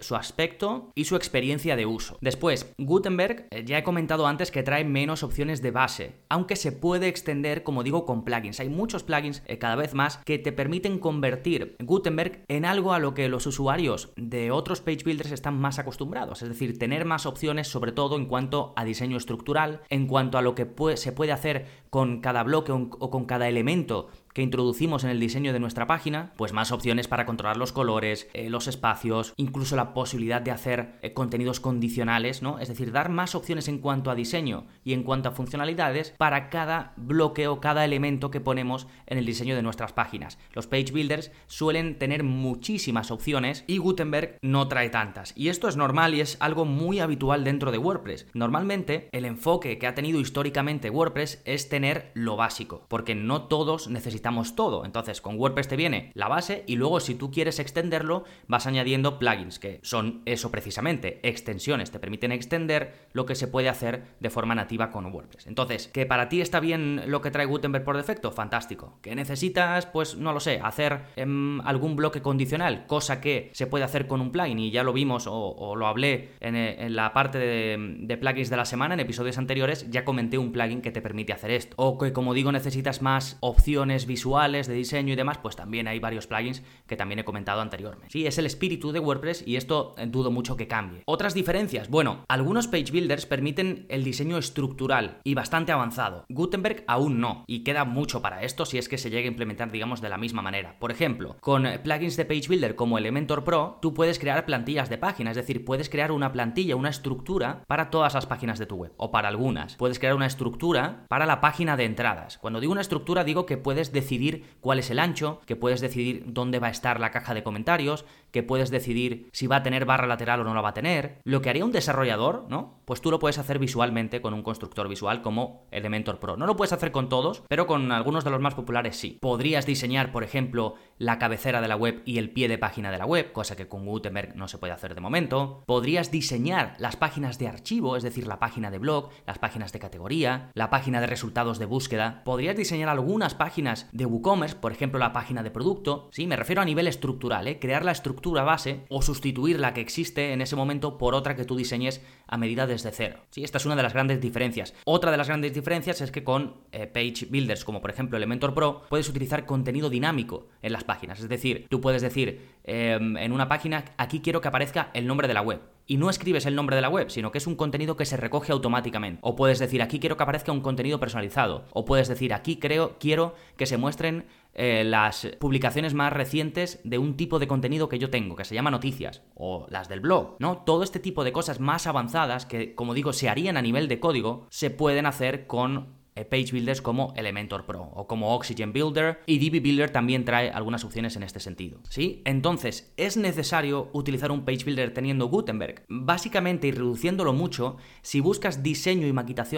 su 0.00 0.16
aspecto 0.16 0.92
y 0.94 1.04
su 1.04 1.16
experiencia 1.16 1.76
de 1.76 1.86
uso. 1.86 2.18
Después, 2.20 2.72
Gutenberg, 2.78 3.46
eh, 3.50 3.64
ya 3.64 3.78
he 3.78 3.84
comentado 3.84 4.26
antes 4.26 4.50
que 4.50 4.62
trae 4.62 4.84
menos 4.84 5.22
opciones 5.22 5.62
de 5.62 5.70
base, 5.70 6.16
aunque 6.28 6.56
se 6.56 6.72
puede 6.72 7.08
extender, 7.08 7.62
como 7.62 7.82
digo, 7.82 8.04
con 8.04 8.24
plugins. 8.24 8.60
Hay 8.60 8.68
muchos 8.68 9.02
plugins 9.02 9.42
eh, 9.46 9.58
cada 9.58 9.76
vez 9.76 9.94
más 9.94 10.18
que 10.18 10.38
te 10.38 10.52
permiten 10.52 10.98
convertir 10.98 11.76
Gutenberg 11.80 12.44
en 12.48 12.64
algo 12.64 12.92
a 12.92 12.98
lo 12.98 13.14
que 13.14 13.28
los 13.28 13.46
usuarios 13.46 14.12
de 14.16 14.50
otros 14.50 14.80
page 14.80 15.04
builders 15.04 15.32
están 15.32 15.58
más 15.58 15.78
acostumbrados, 15.78 16.42
es 16.42 16.48
decir, 16.48 16.78
tener 16.78 17.04
más 17.04 17.26
opciones 17.26 17.68
sobre 17.68 17.92
todo 17.92 18.16
en 18.16 18.26
cuanto 18.26 18.72
a 18.76 18.84
diseño 18.84 19.16
estructural, 19.16 19.82
en 19.90 20.06
cuanto 20.06 20.38
a 20.38 20.42
lo 20.42 20.54
que 20.54 20.66
se 20.96 21.12
puede 21.12 21.32
hacer 21.32 21.66
con 21.94 22.20
cada 22.20 22.42
bloque 22.42 22.72
o 22.72 23.08
con 23.08 23.24
cada 23.24 23.46
elemento 23.46 24.08
que 24.34 24.42
introducimos 24.42 25.04
en 25.04 25.10
el 25.10 25.20
diseño 25.20 25.52
de 25.52 25.60
nuestra 25.60 25.86
página, 25.86 26.32
pues 26.36 26.52
más 26.52 26.72
opciones 26.72 27.06
para 27.06 27.24
controlar 27.24 27.56
los 27.56 27.72
colores, 27.72 28.28
eh, 28.34 28.50
los 28.50 28.66
espacios, 28.66 29.32
incluso 29.36 29.76
la 29.76 29.94
posibilidad 29.94 30.42
de 30.42 30.50
hacer 30.50 30.98
eh, 31.02 31.14
contenidos 31.14 31.60
condicionales, 31.60 32.42
¿no? 32.42 32.58
Es 32.58 32.68
decir, 32.68 32.90
dar 32.90 33.10
más 33.10 33.36
opciones 33.36 33.68
en 33.68 33.78
cuanto 33.78 34.10
a 34.10 34.16
diseño 34.16 34.66
y 34.82 34.92
en 34.92 35.04
cuanto 35.04 35.28
a 35.28 35.32
funcionalidades 35.32 36.14
para 36.18 36.50
cada 36.50 36.94
bloque 36.96 37.46
o 37.46 37.60
cada 37.60 37.84
elemento 37.84 38.32
que 38.32 38.40
ponemos 38.40 38.88
en 39.06 39.18
el 39.18 39.24
diseño 39.24 39.54
de 39.54 39.62
nuestras 39.62 39.92
páginas. 39.92 40.36
Los 40.52 40.66
page 40.66 40.90
builders 40.92 41.30
suelen 41.46 41.96
tener 41.96 42.24
muchísimas 42.24 43.12
opciones 43.12 43.62
y 43.68 43.78
Gutenberg 43.78 44.38
no 44.42 44.66
trae 44.66 44.90
tantas. 44.90 45.32
Y 45.36 45.48
esto 45.48 45.68
es 45.68 45.76
normal 45.76 46.12
y 46.12 46.20
es 46.22 46.38
algo 46.40 46.64
muy 46.64 46.98
habitual 46.98 47.44
dentro 47.44 47.70
de 47.70 47.78
WordPress. 47.78 48.26
Normalmente 48.34 49.08
el 49.12 49.26
enfoque 49.26 49.78
que 49.78 49.86
ha 49.86 49.94
tenido 49.94 50.18
históricamente 50.18 50.90
WordPress 50.90 51.40
es 51.44 51.68
tener 51.68 51.83
lo 52.14 52.36
básico, 52.36 52.86
porque 52.88 53.14
no 53.14 53.42
todos 53.42 53.88
necesitamos 53.88 54.56
todo. 54.56 54.84
Entonces, 54.84 55.20
con 55.20 55.38
WordPress 55.38 55.68
te 55.68 55.76
viene 55.76 56.10
la 56.14 56.28
base 56.28 56.64
y 56.66 56.76
luego 56.76 57.00
si 57.00 57.14
tú 57.14 57.30
quieres 57.30 57.58
extenderlo, 57.58 58.24
vas 58.46 58.66
añadiendo 58.66 59.18
plugins, 59.18 59.58
que 59.58 59.80
son 59.82 60.22
eso 60.24 60.50
precisamente, 60.50 61.20
extensiones, 61.22 61.90
te 61.90 61.98
permiten 61.98 62.32
extender 62.32 63.08
lo 63.12 63.26
que 63.26 63.34
se 63.34 63.48
puede 63.48 63.68
hacer 63.68 64.04
de 64.20 64.30
forma 64.30 64.54
nativa 64.54 64.90
con 64.90 65.06
WordPress. 65.06 65.46
Entonces, 65.46 65.88
que 65.88 66.06
para 66.06 66.28
ti 66.28 66.40
está 66.40 66.60
bien 66.60 67.02
lo 67.06 67.20
que 67.20 67.30
trae 67.30 67.46
Gutenberg 67.46 67.84
por 67.84 67.96
defecto, 67.96 68.32
fantástico. 68.32 68.98
Que 69.02 69.14
necesitas, 69.14 69.86
pues 69.86 70.16
no 70.16 70.32
lo 70.32 70.40
sé, 70.40 70.60
hacer 70.62 71.02
em, 71.16 71.60
algún 71.62 71.96
bloque 71.96 72.22
condicional, 72.22 72.86
cosa 72.86 73.20
que 73.20 73.50
se 73.52 73.66
puede 73.66 73.84
hacer 73.84 74.06
con 74.06 74.20
un 74.20 74.32
plugin 74.32 74.58
y 74.58 74.70
ya 74.70 74.82
lo 74.82 74.92
vimos 74.92 75.26
o, 75.26 75.74
lo 75.76 75.86
hablé 75.86 76.30
en, 76.40 76.94
la 76.94 77.12
parte 77.12 77.38
de 77.38 78.16
plugins 78.16 78.50
de 78.50 78.56
la 78.56 78.64
semana, 78.64 78.94
en 78.94 79.00
episodios 79.00 79.38
anteriores, 79.38 79.90
ya 79.90 80.04
comenté 80.04 80.38
un 80.38 80.52
plugin 80.52 80.80
que 80.80 80.90
te 80.90 81.02
permite 81.02 81.32
hacer 81.32 81.50
esto. 81.50 81.73
O 81.76 81.98
que 81.98 82.12
como 82.12 82.34
digo 82.34 82.52
necesitas 82.52 83.02
más 83.02 83.38
opciones 83.40 84.06
visuales 84.06 84.66
de 84.66 84.74
diseño 84.74 85.12
y 85.12 85.16
demás, 85.16 85.38
pues 85.38 85.56
también 85.56 85.88
hay 85.88 85.98
varios 85.98 86.26
plugins 86.26 86.62
que 86.86 86.96
también 86.96 87.18
he 87.18 87.24
comentado 87.24 87.60
anteriormente. 87.60 88.10
Sí, 88.10 88.26
es 88.26 88.38
el 88.38 88.46
espíritu 88.46 88.92
de 88.92 89.00
WordPress 89.00 89.44
y 89.46 89.56
esto 89.56 89.94
eh, 89.98 90.06
dudo 90.06 90.30
mucho 90.30 90.56
que 90.56 90.68
cambie. 90.68 91.02
Otras 91.06 91.34
diferencias, 91.34 91.88
bueno, 91.88 92.24
algunos 92.28 92.68
page 92.68 92.92
builders 92.92 93.26
permiten 93.26 93.86
el 93.88 94.04
diseño 94.04 94.38
estructural 94.38 95.20
y 95.24 95.34
bastante 95.34 95.72
avanzado. 95.72 96.24
Gutenberg 96.28 96.84
aún 96.86 97.20
no, 97.20 97.44
y 97.46 97.64
queda 97.64 97.84
mucho 97.84 98.22
para 98.22 98.42
esto 98.42 98.66
si 98.66 98.78
es 98.78 98.88
que 98.88 98.98
se 98.98 99.10
llega 99.10 99.26
a 99.26 99.30
implementar, 99.30 99.70
digamos, 99.70 100.00
de 100.00 100.08
la 100.08 100.18
misma 100.18 100.42
manera. 100.42 100.76
Por 100.78 100.90
ejemplo, 100.90 101.36
con 101.40 101.66
plugins 101.82 102.16
de 102.16 102.24
page 102.24 102.48
builder 102.48 102.76
como 102.76 102.98
Elementor 102.98 103.44
Pro, 103.44 103.78
tú 103.80 103.94
puedes 103.94 104.18
crear 104.18 104.44
plantillas 104.46 104.88
de 104.88 104.98
páginas, 104.98 105.32
es 105.32 105.46
decir, 105.46 105.64
puedes 105.64 105.88
crear 105.88 106.12
una 106.12 106.32
plantilla, 106.32 106.76
una 106.76 106.90
estructura 106.90 107.62
para 107.66 107.90
todas 107.90 108.14
las 108.14 108.26
páginas 108.26 108.58
de 108.58 108.66
tu 108.66 108.76
web, 108.76 108.92
o 108.96 109.10
para 109.10 109.28
algunas. 109.28 109.76
Puedes 109.76 109.98
crear 109.98 110.14
una 110.14 110.26
estructura 110.26 111.06
para 111.08 111.26
la 111.26 111.40
página 111.40 111.63
de 111.64 111.84
entradas. 111.84 112.38
Cuando 112.38 112.60
digo 112.60 112.72
una 112.72 112.80
estructura, 112.80 113.24
digo 113.24 113.46
que 113.46 113.56
puedes 113.56 113.92
decidir 113.92 114.44
cuál 114.60 114.78
es 114.78 114.90
el 114.90 114.98
ancho, 114.98 115.40
que 115.46 115.56
puedes 115.56 115.80
decidir 115.80 116.24
dónde 116.26 116.58
va 116.58 116.68
a 116.68 116.70
estar 116.70 117.00
la 117.00 117.10
caja 117.10 117.34
de 117.34 117.42
comentarios, 117.42 118.04
que 118.30 118.42
puedes 118.42 118.70
decidir 118.70 119.28
si 119.32 119.46
va 119.46 119.56
a 119.56 119.62
tener 119.62 119.86
barra 119.86 120.06
lateral 120.06 120.40
o 120.40 120.44
no 120.44 120.54
la 120.54 120.60
va 120.60 120.70
a 120.70 120.74
tener. 120.74 121.18
Lo 121.24 121.40
que 121.40 121.50
haría 121.50 121.64
un 121.64 121.72
desarrollador, 121.72 122.46
¿no? 122.48 122.80
Pues 122.84 123.00
tú 123.00 123.10
lo 123.10 123.18
puedes 123.18 123.38
hacer 123.38 123.58
visualmente 123.58 124.20
con 124.20 124.34
un 124.34 124.42
constructor 124.42 124.88
visual 124.88 125.22
como 125.22 125.66
Elementor 125.70 126.18
Pro. 126.18 126.36
No 126.36 126.46
lo 126.46 126.56
puedes 126.56 126.72
hacer 126.72 126.92
con 126.92 127.08
todos, 127.08 127.42
pero 127.48 127.66
con 127.66 127.92
algunos 127.92 128.24
de 128.24 128.30
los 128.30 128.40
más 128.40 128.54
populares 128.54 128.96
sí. 128.96 129.18
Podrías 129.20 129.66
diseñar, 129.66 130.12
por 130.12 130.24
ejemplo, 130.24 130.74
la 130.98 131.18
cabecera 131.18 131.60
de 131.60 131.68
la 131.68 131.76
web 131.76 132.02
y 132.04 132.18
el 132.18 132.30
pie 132.30 132.48
de 132.48 132.58
página 132.58 132.90
de 132.90 132.98
la 132.98 133.06
web, 133.06 133.32
cosa 133.32 133.56
que 133.56 133.68
con 133.68 133.86
Gutenberg 133.86 134.36
no 134.36 134.48
se 134.48 134.58
puede 134.58 134.72
hacer 134.72 134.94
de 134.94 135.00
momento. 135.00 135.62
Podrías 135.66 136.10
diseñar 136.10 136.74
las 136.78 136.96
páginas 136.96 137.38
de 137.38 137.48
archivo, 137.48 137.96
es 137.96 138.02
decir, 138.02 138.26
la 138.26 138.38
página 138.38 138.70
de 138.70 138.78
blog, 138.78 139.10
las 139.26 139.38
páginas 139.38 139.72
de 139.72 139.78
categoría, 139.78 140.50
la 140.54 140.70
página 140.70 141.00
de 141.00 141.06
resultados 141.06 141.58
de 141.58 141.66
búsqueda. 141.66 142.22
Podrías 142.24 142.56
diseñar 142.56 142.88
algunas 142.88 143.34
páginas 143.34 143.88
de 143.92 144.06
WooCommerce, 144.06 144.56
por 144.56 144.72
ejemplo, 144.72 144.98
la 144.98 145.12
página 145.12 145.42
de 145.42 145.50
producto. 145.50 146.08
Sí, 146.12 146.26
me 146.26 146.36
refiero 146.36 146.62
a 146.62 146.64
nivel 146.64 146.86
estructural, 146.86 147.48
¿eh? 147.48 147.58
crear 147.58 147.84
la 147.84 147.92
estructura 147.92 148.42
base 148.42 148.84
o 148.88 149.02
sustituir 149.02 149.58
la 149.58 149.74
que 149.74 149.80
existe 149.80 150.32
en 150.32 150.40
ese 150.40 150.56
momento 150.56 150.98
por 150.98 151.14
otra 151.14 151.36
que 151.36 151.44
tú 151.44 151.56
diseñes 151.56 152.02
a 152.26 152.36
medida 152.36 152.66
desde 152.74 152.90
cero. 152.92 153.20
¿sí? 153.30 153.42
Esta 153.44 153.58
es 153.58 153.66
una 153.66 153.76
de 153.76 153.82
las 153.82 153.92
grandes 153.92 154.20
diferencias. 154.20 154.74
Otra 154.84 155.10
de 155.10 155.16
las 155.16 155.28
grandes 155.28 155.54
diferencias 155.54 156.00
es 156.00 156.10
que 156.10 156.24
con 156.24 156.56
eh, 156.72 156.86
page 156.86 157.26
builders 157.30 157.64
como 157.64 157.80
por 157.80 157.90
ejemplo 157.90 158.16
Elementor 158.16 158.54
Pro 158.54 158.82
puedes 158.88 159.08
utilizar 159.08 159.46
contenido 159.46 159.90
dinámico 159.90 160.48
en 160.62 160.72
las 160.72 160.84
páginas. 160.84 161.20
Es 161.20 161.28
decir, 161.28 161.66
tú 161.70 161.80
puedes 161.80 162.02
decir 162.02 162.40
em, 162.64 163.16
en 163.16 163.32
una 163.32 163.48
página 163.48 163.84
aquí 163.96 164.20
quiero 164.20 164.40
que 164.40 164.48
aparezca 164.48 164.90
el 164.94 165.06
nombre 165.06 165.28
de 165.28 165.34
la 165.34 165.42
web 165.42 165.60
y 165.86 165.98
no 165.98 166.08
escribes 166.08 166.46
el 166.46 166.54
nombre 166.54 166.76
de 166.76 166.82
la 166.82 166.88
web, 166.88 167.10
sino 167.10 167.30
que 167.30 167.38
es 167.38 167.46
un 167.46 167.56
contenido 167.56 167.96
que 167.96 168.06
se 168.06 168.16
recoge 168.16 168.52
automáticamente. 168.52 169.18
O 169.22 169.36
puedes 169.36 169.58
decir, 169.58 169.82
aquí 169.82 170.00
quiero 170.00 170.16
que 170.16 170.22
aparezca 170.22 170.52
un 170.52 170.62
contenido 170.62 170.98
personalizado. 170.98 171.66
O 171.72 171.84
puedes 171.84 172.08
decir, 172.08 172.32
aquí 172.32 172.56
creo, 172.56 172.96
quiero 172.98 173.34
que 173.56 173.66
se 173.66 173.76
muestren 173.76 174.24
eh, 174.54 174.84
las 174.84 175.28
publicaciones 175.40 175.94
más 175.94 176.12
recientes 176.12 176.80
de 176.84 176.98
un 176.98 177.16
tipo 177.16 177.38
de 177.38 177.48
contenido 177.48 177.88
que 177.88 177.98
yo 177.98 178.10
tengo, 178.10 178.36
que 178.36 178.44
se 178.44 178.54
llama 178.54 178.70
noticias, 178.70 179.22
o 179.34 179.66
las 179.68 179.88
del 179.88 180.00
blog, 180.00 180.36
¿no? 180.38 180.58
Todo 180.58 180.82
este 180.82 181.00
tipo 181.00 181.24
de 181.24 181.32
cosas 181.32 181.60
más 181.60 181.86
avanzadas 181.86 182.46
que, 182.46 182.74
como 182.74 182.94
digo, 182.94 183.12
se 183.12 183.28
harían 183.28 183.56
a 183.56 183.62
nivel 183.62 183.88
de 183.88 184.00
código, 184.00 184.46
se 184.50 184.70
pueden 184.70 185.06
hacer 185.06 185.46
con 185.46 186.04
eh, 186.16 186.24
page 186.24 186.52
builders 186.52 186.80
como 186.80 187.12
Elementor 187.16 187.66
Pro 187.66 187.90
o 187.92 188.06
como 188.06 188.36
Oxygen 188.36 188.72
Builder 188.72 189.20
y 189.26 189.38
DB 189.38 189.60
Builder 189.60 189.90
también 189.90 190.24
trae 190.24 190.48
algunas 190.50 190.84
opciones 190.84 191.16
en 191.16 191.24
este 191.24 191.40
sentido. 191.40 191.80
¿Sí? 191.88 192.22
Entonces, 192.24 192.92
¿es 192.96 193.16
necesario 193.16 193.90
utilizar 193.92 194.30
un 194.30 194.44
page 194.44 194.64
builder 194.64 194.94
teniendo 194.94 195.26
Gutenberg? 195.26 195.84
Básicamente 195.88 196.68
y 196.68 196.70
reduciéndolo 196.70 197.32
mucho, 197.32 197.78
si 198.02 198.20
buscas 198.20 198.62
diseño 198.62 199.08
y 199.08 199.14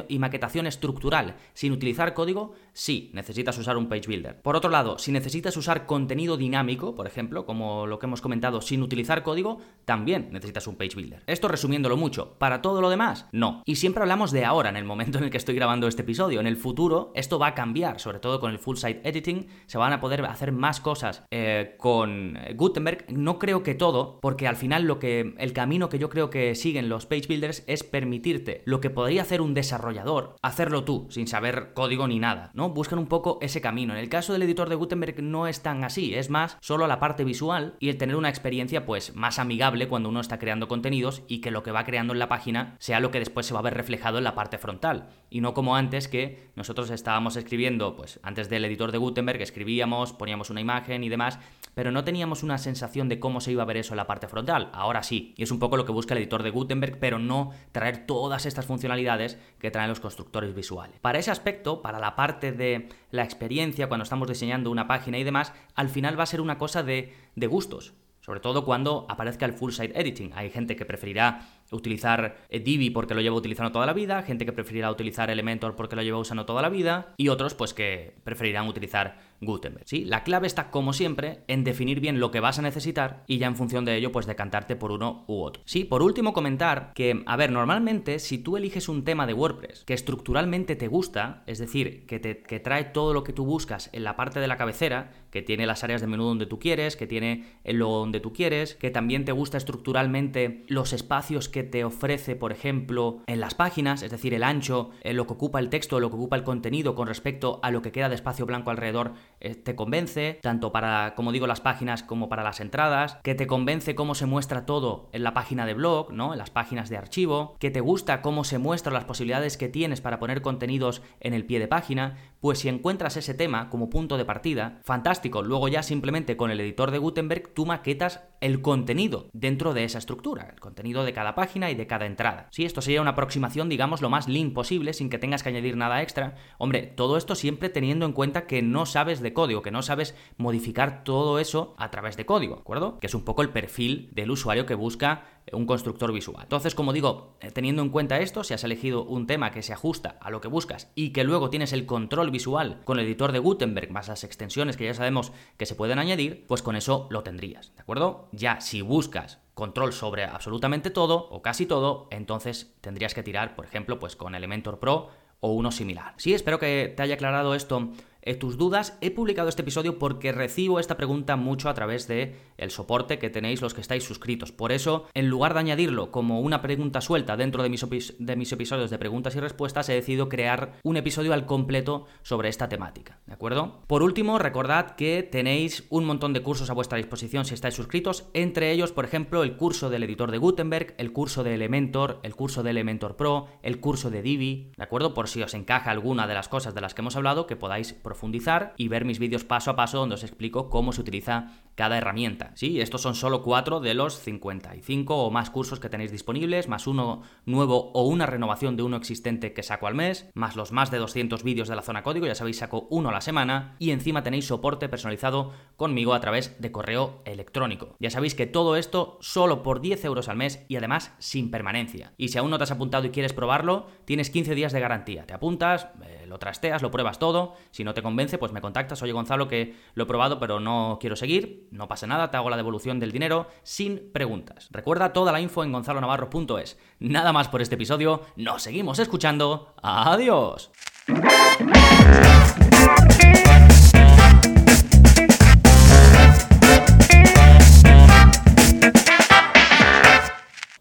y 0.09 0.19
maquetación 0.19 0.67
estructural 0.67 1.37
sin 1.53 1.73
utilizar 1.73 2.15
código, 2.15 2.55
sí, 2.77 3.11
necesitas 3.15 3.57
usar 3.59 3.77
un 3.77 3.89
page 3.89 4.07
builder. 4.07 4.41
Por 4.43 4.55
otro 4.55 4.71
lado, 4.71 4.99
si 4.99 5.11
necesitas 5.11 5.57
usar 5.57 5.87
contenido 5.87 6.37
dinámico, 6.37 6.95
por 6.95 7.07
ejemplo, 7.07 7.47
como 7.47 7.87
lo 7.87 7.99
que 7.99 8.07
hemos 8.07 8.21
comentado, 8.21 8.61
sin 8.61 8.83
utilizar 8.83 9.23
código, 9.23 9.61
también 9.85 10.29
necesitas 10.31 10.67
un 10.67 10.77
page 10.77 10.95
builder. 10.95 11.23
Esto 11.27 11.49
resumiéndolo 11.49 11.97
mucho, 11.97 12.35
para 12.39 12.61
todo 12.61 12.81
lo 12.81 12.91
demás, 12.91 13.27
no. 13.33 13.63
Y 13.65 13.77
siempre 13.77 14.03
hablamos 14.03 14.31
de 14.31 14.45
ahora, 14.45 14.69
en 14.69 14.77
el 14.77 14.85
momento 14.85 15.19
en 15.19 15.25
el 15.25 15.31
que 15.31 15.39
estoy 15.39 15.55
grabando 15.55 15.89
este 15.89 16.03
episodio 16.03 16.37
en 16.41 16.47
el 16.47 16.57
futuro 16.57 17.13
esto 17.15 17.39
va 17.39 17.49
a 17.49 17.55
cambiar, 17.55 18.01
sobre 18.01 18.19
todo 18.19 18.41
con 18.41 18.51
el 18.51 18.59
full 18.59 18.77
site 18.77 19.01
editing, 19.09 19.47
se 19.67 19.79
van 19.79 19.93
a 19.93 20.01
poder 20.01 20.25
hacer 20.25 20.53
más 20.53 20.81
cosas 20.81 21.25
eh, 21.31 21.77
con 21.79 22.39
Gutenberg. 22.55 23.07
No 23.13 23.39
creo 23.39 23.63
que 23.63 23.75
todo, 23.75 24.19
porque 24.21 24.47
al 24.47 24.57
final 24.57 24.85
lo 24.85 24.99
que 24.99 25.35
el 25.39 25.53
camino 25.53 25.89
que 25.89 25.99
yo 25.99 26.11
creo 26.11 26.31
que 26.31 26.55
siguen 26.55 26.89
los 26.89 27.07
page 27.07 27.27
builders 27.29 27.65
es 27.67 27.85
permitirte 27.85 28.63
lo 28.65 28.81
que 28.81 28.91
podría 28.91 29.23
hacer 29.23 29.41
un 29.41 29.55
desarrollador, 29.55 30.37
hacerlo 30.43 30.85
tú, 30.85 31.07
sin 31.11 31.27
saber 31.27 31.73
código 31.75 32.07
ni 32.09 32.19
nada, 32.19 32.51
¿no? 32.55 32.66
Buscan 32.75 32.99
un 32.99 33.07
poco 33.07 33.39
ese 33.41 33.61
camino. 33.61 33.93
En 33.95 34.01
el 34.01 34.09
caso 34.09 34.33
del 34.33 34.43
editor 34.43 34.69
de 34.69 34.75
Gutenberg 34.75 35.23
no 35.23 35.47
es 35.47 35.63
tan 35.63 35.85
así, 35.85 36.15
es 36.15 36.31
más 36.31 36.57
solo 36.61 36.87
la 36.87 37.01
parte 37.01 37.25
visual 37.25 37.75
y 37.81 37.89
el 37.89 37.99
tener 37.99 38.17
una 38.17 38.29
experiencia 38.29 38.87
pues 38.87 39.15
más 39.15 39.39
amigable 39.39 39.89
cuando 39.89 40.09
uno 40.09 40.21
está 40.21 40.39
creando 40.39 40.69
contenidos 40.69 41.23
y 41.29 41.41
que 41.41 41.51
lo 41.51 41.63
que 41.63 41.73
va 41.73 41.85
creando 41.85 42.13
en 42.13 42.19
la 42.19 42.29
página 42.29 42.77
sea 42.79 43.01
lo 43.01 43.11
que 43.11 43.19
después 43.19 43.47
se 43.47 43.55
va 43.55 43.61
a 43.61 43.63
ver 43.65 43.75
reflejado 43.75 44.19
en 44.19 44.25
la 44.25 44.35
parte 44.35 44.59
frontal 44.59 45.09
y 45.31 45.41
no 45.41 45.55
como 45.55 45.77
antes 45.77 46.09
que 46.09 46.51
nosotros 46.55 46.91
estábamos 46.91 47.37
escribiendo, 47.37 47.97
pues 47.97 48.21
antes 48.23 48.49
del 48.49 48.65
editor 48.65 48.93
de 48.93 48.99
Gutenberg, 48.99 49.43
escribíamos, 49.43 50.13
poníamos 50.13 50.51
una 50.51 50.61
imagen 50.61 51.05
y 51.05 51.09
demás, 51.09 51.39
pero 51.75 51.91
no 51.91 52.05
teníamos 52.05 52.43
una 52.43 52.59
sensación 52.59 53.09
de 53.09 53.21
cómo 53.21 53.41
se 53.41 53.53
iba 53.53 53.63
a 53.63 53.67
ver 53.67 53.77
eso 53.77 53.93
en 53.93 53.99
la 53.99 54.07
parte 54.07 54.29
frontal. 54.29 54.71
Ahora 54.73 55.03
sí, 55.03 55.35
y 55.37 55.43
es 55.43 55.51
un 55.51 55.59
poco 55.59 55.77
lo 55.77 55.85
que 55.85 55.93
busca 55.93 56.15
el 56.15 56.19
editor 56.19 56.43
de 56.43 56.51
Gutenberg, 56.51 56.99
pero 56.99 57.19
no 57.19 57.51
traer 57.73 58.07
todas 58.07 58.47
estas 58.47 58.67
funcionalidades 58.67 59.39
que 59.67 59.73
traen 59.73 59.89
los 59.89 59.99
constructores 59.99 60.55
visuales. 60.55 61.01
Para 61.01 61.19
ese 61.19 61.33
aspecto, 61.33 61.83
para 61.83 61.99
la 61.99 62.15
parte 62.15 62.53
de 62.53 62.89
la 63.11 63.25
experiencia, 63.25 63.89
cuando 63.89 64.05
estamos 64.05 64.29
diseñando 64.29 64.71
una 64.71 64.87
página 64.87 65.19
y 65.19 65.25
demás, 65.25 65.53
al 65.75 65.89
final 65.89 66.17
va 66.17 66.23
a 66.23 66.27
ser 66.27 66.41
una 66.41 66.57
cosa 66.57 66.85
de, 66.85 67.13
de 67.35 67.47
gustos. 67.49 67.93
Sobre 68.21 68.39
todo 68.39 68.65
cuando 68.65 69.07
aparezca 69.09 69.45
el 69.45 69.55
full 69.55 69.73
site 69.73 70.01
editing. 70.01 70.31
Hay 70.37 70.51
gente 70.51 70.77
que 70.77 70.85
preferirá 70.85 71.49
utilizar 71.71 72.39
eh, 72.49 72.61
Divi 72.61 72.91
porque 72.91 73.15
lo 73.15 73.21
lleva 73.21 73.37
utilizando 73.37 73.73
toda 73.73 73.87
la 73.87 73.93
vida, 73.93 74.23
gente 74.23 74.45
que 74.45 74.53
preferirá 74.53 74.91
utilizar 74.91 75.31
Elementor 75.31 75.77
porque 75.77 75.97
lo 75.97 76.03
lleva 76.03 76.19
usando 76.19 76.47
toda 76.47 76.63
la 76.63 76.69
vida 76.69 77.15
y 77.17 77.29
otros 77.29 77.55
pues 77.55 77.75
que 77.75 78.15
preferirán 78.25 78.69
utilizar 78.69 79.19
Gutenberg. 79.41 79.87
¿sí? 79.87 80.05
La 80.05 80.23
clave 80.23 80.47
está, 80.47 80.71
como 80.71 80.93
siempre, 80.93 81.41
en 81.49 81.65
definir 81.65 82.01
bien 82.01 82.21
lo 82.21 82.31
que 82.31 82.41
vas 82.41 82.59
a 82.59 82.63
necesitar 82.63 83.25
y 83.27 83.39
ya 83.39 83.47
en 83.47 83.57
función 83.57 83.85
de 83.85 83.97
ello, 83.97 84.13
pues 84.13 84.27
decantarte 84.27 84.77
por 84.77 84.93
uno 84.93 85.25
u 85.27 85.43
otro. 85.43 85.63
Sí, 85.67 85.85
por 85.85 86.03
último, 86.03 86.33
comentar 86.33 86.93
que, 86.95 87.23
a 87.27 87.37
ver, 87.37 87.51
normalmente 87.51 88.19
si 88.19 88.39
tú 88.39 88.57
eliges 88.57 88.89
un 88.89 89.05
tema 89.05 89.27
de 89.27 89.35
WordPress 89.35 89.85
que 89.85 89.95
estructuralmente 89.95 90.77
te 90.77 90.89
gusta, 90.89 91.43
es 91.47 91.59
decir, 91.59 92.07
que, 92.07 92.19
te, 92.19 92.43
que 92.43 92.61
trae 92.61 92.85
todo 92.85 93.13
lo 93.13 93.25
que 93.25 93.33
tú 93.33 93.45
buscas 93.45 93.91
en 93.93 94.05
la 94.05 94.17
parte 94.17 94.41
de 94.41 94.49
la 94.49 94.57
cabecera, 94.57 95.13
que 95.31 95.43
tiene 95.43 95.67
las 95.67 95.85
áreas 95.85 96.01
de 96.01 96.07
menú 96.07 96.25
donde 96.25 96.47
tú 96.47 96.59
quieres, 96.59 96.97
que 96.97 97.07
tiene 97.07 97.59
el 97.65 97.77
logo 97.77 97.99
donde 97.99 98.21
tú 98.21 98.33
quieres, 98.33 98.75
que 98.75 98.91
también 98.91 99.25
te 99.25 99.33
gusta 99.33 99.59
estructuralmente 99.59 100.65
los 100.69 100.93
espacios 100.93 101.49
que 101.49 101.56
te 101.63 101.85
ofrece, 101.85 102.37
por 102.37 102.53
ejemplo, 102.53 103.23
en 103.27 103.41
las 103.41 103.55
páginas, 103.55 104.03
es 104.03 104.11
decir, 104.11 104.35
el 104.35 104.43
ancho, 104.43 104.91
eh, 105.03 105.13
lo 105.13 105.27
que 105.27 105.35
ocupa 105.35 105.59
el 105.59 105.69
texto, 105.69 106.01
lo 106.01 106.11
que 106.11 106.17
ocupa 106.17 106.37
el 106.37 106.45
contenido 106.45 106.95
con 106.95 107.07
respecto 107.09 107.61
a 107.63 107.71
lo 107.71 107.83
que 107.83 107.93
queda 107.93 108.09
de 108.09 108.15
espacio 108.15 108.47
blanco 108.47 108.71
alrededor 108.71 109.15
eh, 109.41 109.55
te 109.55 109.77
convence, 109.77 110.39
tanto 110.43 110.73
para, 110.73 111.15
como 111.15 111.33
digo, 111.33 111.47
las 111.47 111.61
páginas 111.61 112.03
como 112.03 112.29
para 112.29 112.43
las 112.43 112.61
entradas, 112.61 113.19
que 113.23 113.35
te 113.35 113.47
convence 113.47 113.95
cómo 113.95 114.15
se 114.15 114.27
muestra 114.27 114.67
todo 114.67 115.09
en 115.13 115.23
la 115.23 115.35
página 115.35 115.67
de 115.67 115.75
blog, 115.75 116.13
¿no? 116.13 116.33
En 116.33 116.39
las 116.39 116.51
páginas 116.51 116.89
de 116.89 116.97
archivo, 116.97 117.57
que 117.59 117.71
te 117.71 117.81
gusta 117.81 118.23
cómo 118.23 118.45
se 118.45 118.59
muestran 118.59 118.95
las 118.95 119.05
posibilidades 119.05 119.57
que 119.57 119.69
tienes 119.69 120.01
para 120.01 120.19
poner 120.19 120.43
contenidos 120.43 121.03
en 121.21 121.35
el 121.35 121.45
pie 121.45 121.59
de 121.59 121.69
página, 121.69 122.17
pues 122.41 122.61
si 122.61 122.69
encuentras 122.69 123.17
ese 123.17 123.35
tema 123.35 123.71
como 123.71 123.91
punto 123.91 124.17
de 124.17 124.25
partida, 124.25 124.81
fantástico. 124.85 125.43
Luego 125.43 125.69
ya 125.69 125.83
simplemente 125.83 126.37
con 126.37 126.51
el 126.51 126.61
editor 126.61 126.91
de 126.91 126.99
Gutenberg 126.99 127.55
tú 127.55 127.67
maquetas 127.67 128.23
el 128.41 128.63
contenido 128.63 129.29
dentro 129.33 129.75
de 129.75 129.85
esa 129.85 129.99
estructura, 129.99 130.51
el 130.53 130.61
contenido 130.61 131.05
de 131.05 131.13
cada 131.13 131.35
página 131.35 131.46
y 131.55 131.75
de 131.75 131.87
cada 131.87 132.07
entrada. 132.07 132.49
Sí, 132.51 132.65
esto 132.65 132.81
sería 132.81 133.01
una 133.01 133.13
aproximación, 133.13 133.69
digamos, 133.69 134.03
lo 134.03 134.11
más 134.11 134.29
lean 134.29 134.53
posible, 134.53 134.93
sin 134.93 135.09
que 135.09 135.19
tengas 135.19 135.43
que 135.43 135.51
añadir 135.51 135.77
nada 135.77 136.03
extra. 136.03 136.35
Hombre, 136.59 136.83
todo 136.83 137.17
esto 137.17 137.35
siempre 137.35 137.69
teniendo 137.69 138.05
en 138.05 138.13
cuenta 138.13 138.47
que 138.47 138.63
no 138.63 138.87
sabes 138.87 139.21
de 139.21 139.33
código, 139.33 139.63
que 139.63 139.71
no 139.71 139.83
sabes 139.83 140.15
modificar 140.37 141.05
todo 141.05 141.39
eso 141.39 141.75
a 141.79 141.91
través 141.91 142.17
de 142.17 142.27
código, 142.27 142.57
¿de 142.57 142.61
acuerdo? 142.61 142.99
Que 142.99 143.07
es 143.07 143.15
un 143.15 143.25
poco 143.25 143.43
el 143.43 143.51
perfil 143.51 144.11
del 144.13 144.31
usuario 144.31 144.67
que 144.67 144.75
busca 144.75 145.25
un 145.53 145.67
constructor 145.67 146.13
visual. 146.13 146.43
Entonces, 146.43 146.75
como 146.75 146.93
digo, 146.93 147.37
eh, 147.41 147.51
teniendo 147.51 147.83
en 147.83 147.91
cuenta 147.91 148.19
esto, 148.19 148.43
si 148.43 148.55
has 148.55 148.65
elegido 148.65 149.05
un 149.05 149.27
tema 149.27 149.53
que 149.53 149.63
se 149.63 149.73
ajusta 149.73 150.19
a 150.21 150.31
lo 150.31 150.41
que 150.41 150.49
buscas 150.49 150.91
y 150.95 151.11
que 151.11 151.25
luego 151.25 151.51
tienes 151.51 151.73
el 151.73 151.87
control 151.87 152.31
visual 152.31 152.81
con 152.85 152.99
el 152.99 153.07
editor 153.07 153.33
de 153.33 153.39
Gutenberg 153.39 153.91
más 153.91 154.09
las 154.09 154.25
extensiones 154.25 154.77
que 154.77 154.85
ya 154.85 154.95
sabemos 154.95 155.33
que 155.57 155.67
se 155.67 155.75
pueden 155.75 155.99
añadir, 155.99 156.45
pues 156.49 156.63
con 156.63 156.77
eso 156.77 157.07
lo 157.11 157.23
tendrías, 157.23 157.75
¿de 157.77 157.83
acuerdo? 157.83 158.29
Ya 158.33 158.61
si 158.61 158.81
buscas 158.81 159.39
control 159.57 159.95
sobre 159.95 160.25
absolutamente 160.25 160.91
todo 160.91 161.29
o 161.31 161.41
casi 161.41 161.65
todo, 161.65 162.09
entonces 162.11 162.77
tendrías 162.83 163.15
que 163.15 163.23
tirar, 163.23 163.57
por 163.57 163.65
ejemplo, 163.65 163.99
pues 163.99 164.15
con 164.15 164.35
Elementor 164.35 164.79
Pro 164.79 165.09
o 165.41 165.53
uno 165.55 165.73
similar. 165.73 166.13
Sí, 166.19 166.35
espero 166.35 166.59
que 166.59 166.93
te 166.95 167.03
haya 167.03 167.15
aclarado 167.15 167.55
esto 167.55 167.89
tus 168.35 168.59
dudas. 168.59 168.99
He 169.01 169.11
publicado 169.11 169.49
este 169.49 169.63
episodio 169.63 169.99
porque 169.99 170.33
recibo 170.33 170.81
esta 170.81 170.97
pregunta 170.97 171.37
mucho 171.37 171.69
a 171.69 171.75
través 171.75 172.09
de 172.09 172.37
el 172.59 172.71
soporte 172.71 173.19
que 173.19 173.31
tenéis 173.31 173.63
los 173.63 173.75
que 173.75 173.81
estáis 173.81 174.05
suscritos. 174.05 174.53
Por 174.53 174.73
eso, 174.73 175.07
en 175.15 175.29
lugar 175.29 175.55
de 175.55 175.61
añadirlo 175.61 176.11
como 176.11 176.41
una 176.41 176.63
pregunta 176.63 177.01
suelta 177.01 177.37
dentro 177.37 177.63
de 177.63 177.69
mis, 177.69 177.87
de 178.19 178.37
mis 178.37 178.53
episodios 178.53 178.91
de 178.91 178.99
preguntas 178.99 179.37
y 179.37 179.41
respuestas, 179.41 179.89
he 179.89 179.95
decidido 179.95 180.29
crear 180.29 180.73
un 180.83 180.97
episodio 180.97 181.33
al 181.33 181.47
completo 181.47 182.07
sobre 182.23 182.49
esta 182.49 182.69
temática. 182.69 183.21
¿De 183.27 183.35
acuerdo? 183.35 183.83
Por 183.87 184.03
último, 184.03 184.39
recordad 184.39 184.97
que 184.97 185.23
tenéis 185.23 185.85
un 185.91 186.05
montón 186.05 186.33
de 186.33 186.43
cursos 186.43 186.71
a 186.71 186.75
vuestra 186.75 186.99
disposición 186.99 187.45
si 187.45 187.55
estáis 187.55 187.75
suscritos. 187.75 188.29
Entre 188.35 188.73
ellos, 188.73 188.93
por 188.93 189.05
ejemplo, 189.05 189.43
el 189.43 189.57
curso 189.57 189.91
del 189.91 190.03
editor 190.03 190.31
de 190.31 190.39
Gutenberg, 190.39 190.95
el 190.99 191.13
curso 191.13 191.45
de 191.45 191.55
Elementor, 191.55 192.21
el 192.23 192.35
curso 192.35 192.63
de 192.63 192.71
Elementor 192.71 193.17
Pro, 193.17 193.49
el 193.63 193.81
curso 193.81 194.11
de 194.11 194.23
Divi. 194.23 194.73
¿De 194.77 194.83
acuerdo? 194.83 195.15
Por 195.15 195.29
si 195.29 195.43
os 195.43 195.55
encaja 195.55 195.91
alguna 195.91 196.27
de 196.27 196.35
las 196.35 196.49
cosas 196.49 196.75
de 196.75 196.81
las 196.81 196.95
que 196.95 197.03
hemos 197.03 197.17
hablado, 197.17 197.47
que 197.47 197.57
podáis 197.57 197.93
profundizar 198.17 198.73
y 198.79 198.89
ver 198.89 199.05
mis 199.05 199.19
vídeos 199.19 199.45
paso 199.45 199.71
a 199.71 199.77
paso 199.77 199.99
donde 199.99 200.15
os 200.15 200.25
explico 200.25 200.71
cómo 200.71 200.93
se 200.93 201.03
utiliza 201.03 201.53
cada 201.75 201.99
herramienta. 201.99 202.53
Sí, 202.55 202.81
estos 202.81 203.03
son 203.03 203.15
solo 203.15 203.43
cuatro 203.43 203.81
de 203.81 203.93
los 203.93 204.19
55 204.19 205.15
o 205.15 205.31
más 205.31 205.51
cursos 205.51 205.79
que 205.79 205.91
tenéis 205.91 206.11
disponibles, 206.11 206.69
más 206.69 206.87
uno 206.87 207.21
nuevo 207.45 207.93
o 207.93 208.05
una 208.05 208.25
renovación 208.25 208.77
de 208.77 208.83
uno 208.83 208.97
existente 208.97 209.53
que 209.53 209.63
saco 209.63 209.87
al 209.87 209.95
mes, 209.95 210.31
más 210.33 210.57
los 210.57 210.73
más 210.73 210.91
de 210.91 210.97
200 210.97 211.43
vídeos 211.43 211.69
de 211.69 211.77
la 211.77 211.83
zona 211.83 212.03
código, 212.03 212.27
ya 212.27 212.35
sabéis, 212.35 212.57
saco 212.57 212.89
uno 212.91 213.11
a 213.11 213.13
la 213.13 213.21
semana, 213.21 213.77
y 213.79 213.91
encima 213.91 214.23
tenéis 214.23 214.47
soporte 214.47 214.89
personalizado 214.89 215.53
conmigo 215.77 216.15
a 216.15 216.21
través 216.21 216.59
de 216.61 216.73
correo 216.73 217.21
electrónico. 217.27 217.95
Ya 218.01 218.11
sabéis 218.11 218.35
que 218.35 218.47
todo 218.47 218.77
esto 218.77 219.19
solo 219.21 219.63
por 219.63 219.83
10 219.83 220.03
euros 220.07 220.31
al 220.31 220.39
mes 220.39 220.65
y 220.69 220.77
además 220.77 221.13
sin 221.19 221.51
permanencia. 221.51 222.15
Y 222.17 222.29
si 222.29 222.39
aún 222.39 222.51
no 222.51 222.57
te 222.57 222.65
has 222.65 222.71
apuntado 222.71 223.07
y 223.07 223.11
quieres 223.11 223.35
probarlo, 223.35 223.89
tienes 224.07 224.31
15 224.31 224.55
días 224.55 224.73
de 224.73 224.81
garantía. 224.81 225.27
Te 225.27 225.35
apuntas, 225.35 225.89
eh, 226.03 226.25
lo 226.29 226.39
trasteas, 226.39 226.83
lo 226.83 226.91
pruebas 226.91 227.19
todo, 227.19 227.55
si 227.71 227.85
no 227.85 227.95
te 227.95 228.03
convence, 228.03 228.39
pues 228.39 228.53
me 228.53 228.61
contactas, 228.61 229.03
oye 229.03 229.13
Gonzalo 229.13 229.49
que 229.49 229.75
lo 229.95 230.05
he 230.05 230.07
probado 230.07 230.39
pero 230.39 230.61
no 230.61 230.99
quiero 231.01 231.17
seguir, 231.17 231.69
no 231.71 231.89
pasa 231.89 232.07
nada, 232.07 232.31
te 232.31 232.37
hago 232.37 232.51
la 232.51 232.57
devolución 232.57 233.01
del 233.01 233.13
dinero 233.13 233.49
sin 233.63 234.13
preguntas. 234.13 234.69
Recuerda 234.71 235.13
toda 235.13 235.33
la 235.33 235.41
info 235.41 235.65
en 235.65 235.73
gonzalonavarro.es. 235.73 236.79
Nada 236.99 237.33
más 237.33 237.49
por 237.49 237.63
este 237.63 237.75
episodio, 237.77 238.23
nos 238.37 238.63
seguimos 238.63 238.99
escuchando, 238.99 239.75
adiós. 239.83 240.71